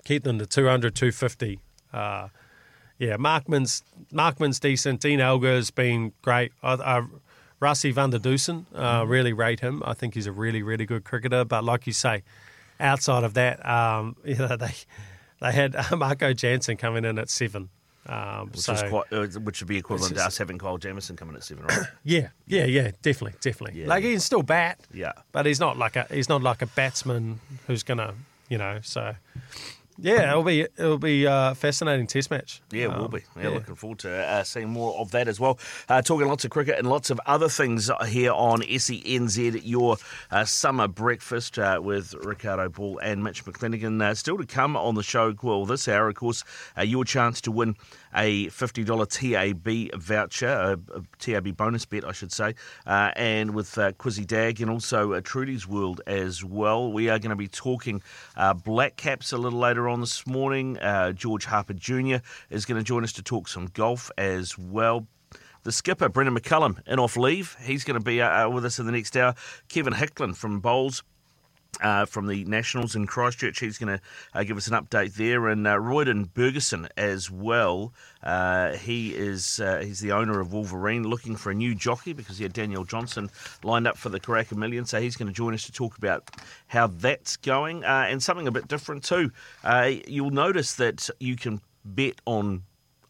keep 0.03 0.23
them 0.23 0.39
to 0.39 0.45
200, 0.45 0.95
250, 0.95 1.59
uh, 1.93 2.29
yeah, 2.97 3.17
Markram's 3.17 3.83
Markram's 4.11 4.59
decent. 4.59 5.01
Dean 5.01 5.19
Elgar's 5.19 5.69
been 5.69 6.13
great. 6.23 6.51
I, 6.63 6.73
I, 6.73 7.03
Rassie 7.61 7.93
van 7.93 8.09
der 8.09 8.19
Dussen, 8.19 8.65
uh, 8.73 9.05
really 9.05 9.33
rate 9.33 9.59
him. 9.59 9.83
I 9.85 9.93
think 9.93 10.13
he's 10.13 10.27
a 10.27 10.31
really, 10.31 10.63
really 10.63 10.85
good 10.85 11.03
cricketer. 11.03 11.45
But 11.45 11.63
like 11.63 11.87
you 11.87 11.93
say, 11.93 12.23
outside 12.79 13.23
of 13.23 13.33
that, 13.35 13.63
um, 13.67 14.15
you 14.25 14.35
know, 14.35 14.55
they 14.55 14.73
they 15.41 15.51
had 15.51 15.75
Marco 15.95 16.33
Jansen 16.33 16.77
coming 16.77 17.05
in 17.05 17.19
at 17.19 17.29
seven. 17.29 17.69
Um, 18.07 18.47
Which, 18.51 18.59
so 18.61 18.73
is 18.73 18.83
quite, 18.83 19.11
uh, 19.11 19.27
which 19.41 19.59
would 19.59 19.67
be 19.67 19.77
equivalent 19.77 20.15
to 20.15 20.23
us 20.25 20.37
having 20.37 20.57
Kyle 20.57 20.77
Jamieson 20.77 21.17
coming 21.17 21.35
at 21.35 21.43
seven, 21.43 21.65
right? 21.65 21.79
yeah, 22.05 22.29
yeah, 22.47 22.63
yeah, 22.63 22.91
definitely, 23.01 23.37
definitely. 23.41 23.81
Yeah. 23.81 23.87
Like 23.87 24.03
he 24.03 24.11
can 24.11 24.21
still 24.21 24.43
bat, 24.43 24.79
Yeah. 24.93 25.11
but 25.33 25.45
he's 25.45 25.59
not 25.59 25.77
like 25.77 25.95
a 25.97 26.07
he's 26.09 26.29
not 26.29 26.41
like 26.41 26.61
a 26.61 26.67
batsman 26.67 27.41
who's 27.67 27.83
gonna 27.83 28.13
you 28.49 28.57
know. 28.57 28.79
So 28.81 29.15
yeah, 29.99 30.29
it'll 30.31 30.43
be 30.43 30.61
it'll 30.61 30.97
be 30.97 31.25
a 31.25 31.55
fascinating 31.55 32.07
test 32.07 32.29
match. 32.31 32.61
Yeah, 32.71 32.85
it 32.85 32.89
will 32.97 33.05
Um, 33.05 33.11
be. 33.11 33.23
Yeah, 33.41 33.49
looking 33.49 33.75
forward 33.75 33.99
to 33.99 34.11
uh, 34.11 34.43
seeing 34.43 34.69
more 34.69 34.97
of 34.99 35.11
that 35.11 35.27
as 35.27 35.39
well. 35.39 35.59
Uh, 35.89 36.01
talking 36.01 36.27
lots 36.27 36.45
of 36.45 36.51
cricket 36.51 36.77
and 36.77 36.89
lots 36.89 37.09
of 37.09 37.19
other 37.25 37.49
things 37.49 37.89
here 38.07 38.31
on 38.31 38.61
SENZ, 38.61 39.61
your 39.63 39.97
uh, 40.31 40.45
summer 40.45 40.87
breakfast 40.87 41.57
uh, 41.59 41.79
with 41.81 42.13
Ricardo 42.23 42.69
Ball 42.69 42.99
and 42.99 43.23
Mitch 43.23 43.43
McClenaghan. 43.45 44.01
Uh, 44.01 44.13
still 44.15 44.37
to 44.37 44.45
come 44.45 44.75
on 44.77 44.95
the 44.95 45.03
show, 45.03 45.33
well, 45.41 45.65
this 45.65 45.87
hour, 45.87 46.09
of 46.09 46.15
course, 46.15 46.43
uh, 46.77 46.81
your 46.81 47.03
chance 47.05 47.41
to 47.41 47.51
win 47.51 47.75
a 48.13 48.47
$50 48.47 49.91
TAB 49.91 49.99
voucher, 49.99 50.47
a, 50.47 50.97
a 50.97 51.01
TAB 51.19 51.55
bonus 51.55 51.85
bet, 51.85 52.05
I 52.05 52.11
should 52.11 52.31
say, 52.31 52.55
uh, 52.85 53.11
and 53.15 53.53
with 53.53 53.77
uh, 53.77 53.91
Quizzy 53.93 54.25
Dag 54.25 54.61
and 54.61 54.69
also 54.69 55.13
uh, 55.13 55.21
Trudy's 55.21 55.67
World 55.67 56.01
as 56.07 56.43
well. 56.43 56.91
We 56.91 57.09
are 57.09 57.19
going 57.19 57.31
to 57.31 57.35
be 57.35 57.47
talking 57.47 58.01
uh, 58.35 58.53
Black 58.53 58.95
Caps 58.95 59.31
a 59.31 59.37
little 59.37 59.59
later 59.59 59.87
on 59.89 60.01
this 60.01 60.25
morning. 60.25 60.77
Uh, 60.79 61.11
George 61.11 61.45
Harper 61.45 61.73
Jr. 61.73 62.17
is 62.49 62.65
going 62.65 62.79
to 62.79 62.83
join 62.83 63.03
us 63.03 63.13
to 63.13 63.23
talk 63.23 63.47
some 63.47 63.67
golf 63.67 64.11
as 64.17 64.57
well. 64.57 65.07
The 65.63 65.71
skipper, 65.71 66.07
Brendan 66.07 66.37
McCullum, 66.37 66.79
in 66.87 66.99
off 66.99 67.17
leave. 67.17 67.57
He's 67.61 67.83
going 67.83 67.99
to 67.99 68.03
be 68.03 68.21
uh, 68.21 68.49
with 68.49 68.63
us 68.63 68.79
in 68.79 68.85
the 68.85 68.91
next 68.91 69.17
hour. 69.17 69.35
Kevin 69.67 69.93
Hickland 69.93 70.37
from 70.37 70.59
Bowls 70.61 71.03
uh, 71.81 72.05
from 72.05 72.27
the 72.27 72.43
Nationals 72.45 72.95
in 72.95 73.07
Christchurch. 73.07 73.59
He's 73.59 73.77
going 73.77 73.97
to 73.97 74.03
uh, 74.33 74.43
give 74.43 74.57
us 74.57 74.67
an 74.67 74.73
update 74.73 75.15
there, 75.15 75.47
and 75.47 75.65
uh, 75.67 75.75
Royden 75.75 76.27
Bergerson 76.27 76.87
as 76.97 77.29
well. 77.31 77.93
Uh, 78.23 78.73
he 78.73 79.13
is 79.13 79.59
uh, 79.59 79.81
he's 79.83 79.99
the 79.99 80.11
owner 80.11 80.39
of 80.39 80.53
Wolverine, 80.53 81.03
looking 81.03 81.35
for 81.35 81.51
a 81.51 81.55
new 81.55 81.75
jockey 81.75 82.13
because 82.13 82.37
he 82.37 82.43
had 82.43 82.53
Daniel 82.53 82.83
Johnson 82.83 83.29
lined 83.63 83.87
up 83.87 83.97
for 83.97 84.09
the 84.09 84.19
Karaka 84.19 84.55
Million. 84.55 84.85
So 84.85 84.99
he's 84.99 85.15
going 85.15 85.27
to 85.27 85.33
join 85.33 85.53
us 85.53 85.65
to 85.65 85.71
talk 85.71 85.97
about 85.97 86.29
how 86.67 86.87
that's 86.87 87.37
going 87.37 87.83
uh, 87.83 88.05
and 88.07 88.21
something 88.21 88.47
a 88.47 88.51
bit 88.51 88.67
different 88.67 89.03
too. 89.03 89.31
Uh, 89.63 89.91
you'll 90.07 90.31
notice 90.31 90.75
that 90.75 91.09
you 91.19 91.35
can 91.35 91.61
bet 91.85 92.19
on 92.25 92.63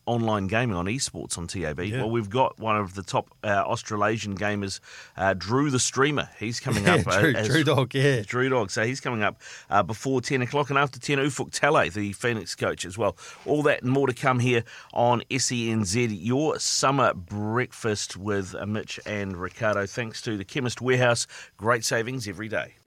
online 0.08 0.48
gaming 0.48 0.76
on 0.76 0.86
esports 0.88 1.38
on 1.38 1.46
TAB. 1.46 1.78
Well, 1.92 2.10
we've 2.10 2.30
got 2.30 2.58
one 2.60 2.76
of 2.78 2.96
the 2.96 3.04
top 3.04 3.30
uh, 3.44 3.48
Australasian 3.66 4.38
gamers, 4.38 4.80
uh, 5.16 5.34
Drew 5.36 5.70
the 5.70 5.80
Streamer. 5.80 6.30
He's 6.40 6.60
coming 6.60 6.88
up. 6.90 7.06
uh, 7.06 7.20
Drew, 7.20 7.34
as- 7.36 7.48
Drew 7.48 7.64
Dog, 7.64 7.94
yeah. 7.94 8.22
Drew 8.26 8.50
Dog. 8.50 8.72
So 8.72 8.86
he's 8.86 9.00
coming 9.02 9.22
up 9.22 9.40
uh, 9.70 9.84
before 9.84 10.22
10 10.22 10.42
o'clock 10.42 10.70
and 10.70 10.80
after 10.80 11.00
10, 11.00 11.18
Ufuk 11.20 11.52
Talay, 11.52 11.92
the 11.94 12.14
Phoenix 12.14 12.56
coach 12.56 12.86
as 12.86 12.98
well. 12.98 13.16
All 13.46 13.62
that 13.64 13.84
and 13.84 13.92
more 13.92 14.08
to 14.08 14.14
come 14.14 14.40
here 14.40 14.64
on 14.94 15.22
SENZ, 15.30 16.18
your 16.20 16.58
summer 16.58 17.14
breakfast 17.14 18.16
with 18.18 18.56
uh, 18.56 18.66
Mitch 18.66 19.00
and 19.06 19.36
Ricardo. 19.38 19.86
Thanks 19.86 20.22
to 20.24 20.38
the 20.38 20.46
Chemist 20.46 20.82
Warehouse. 20.82 21.28
Great 21.58 21.84
savings 21.84 22.28
every 22.28 22.48
day. 22.48 22.78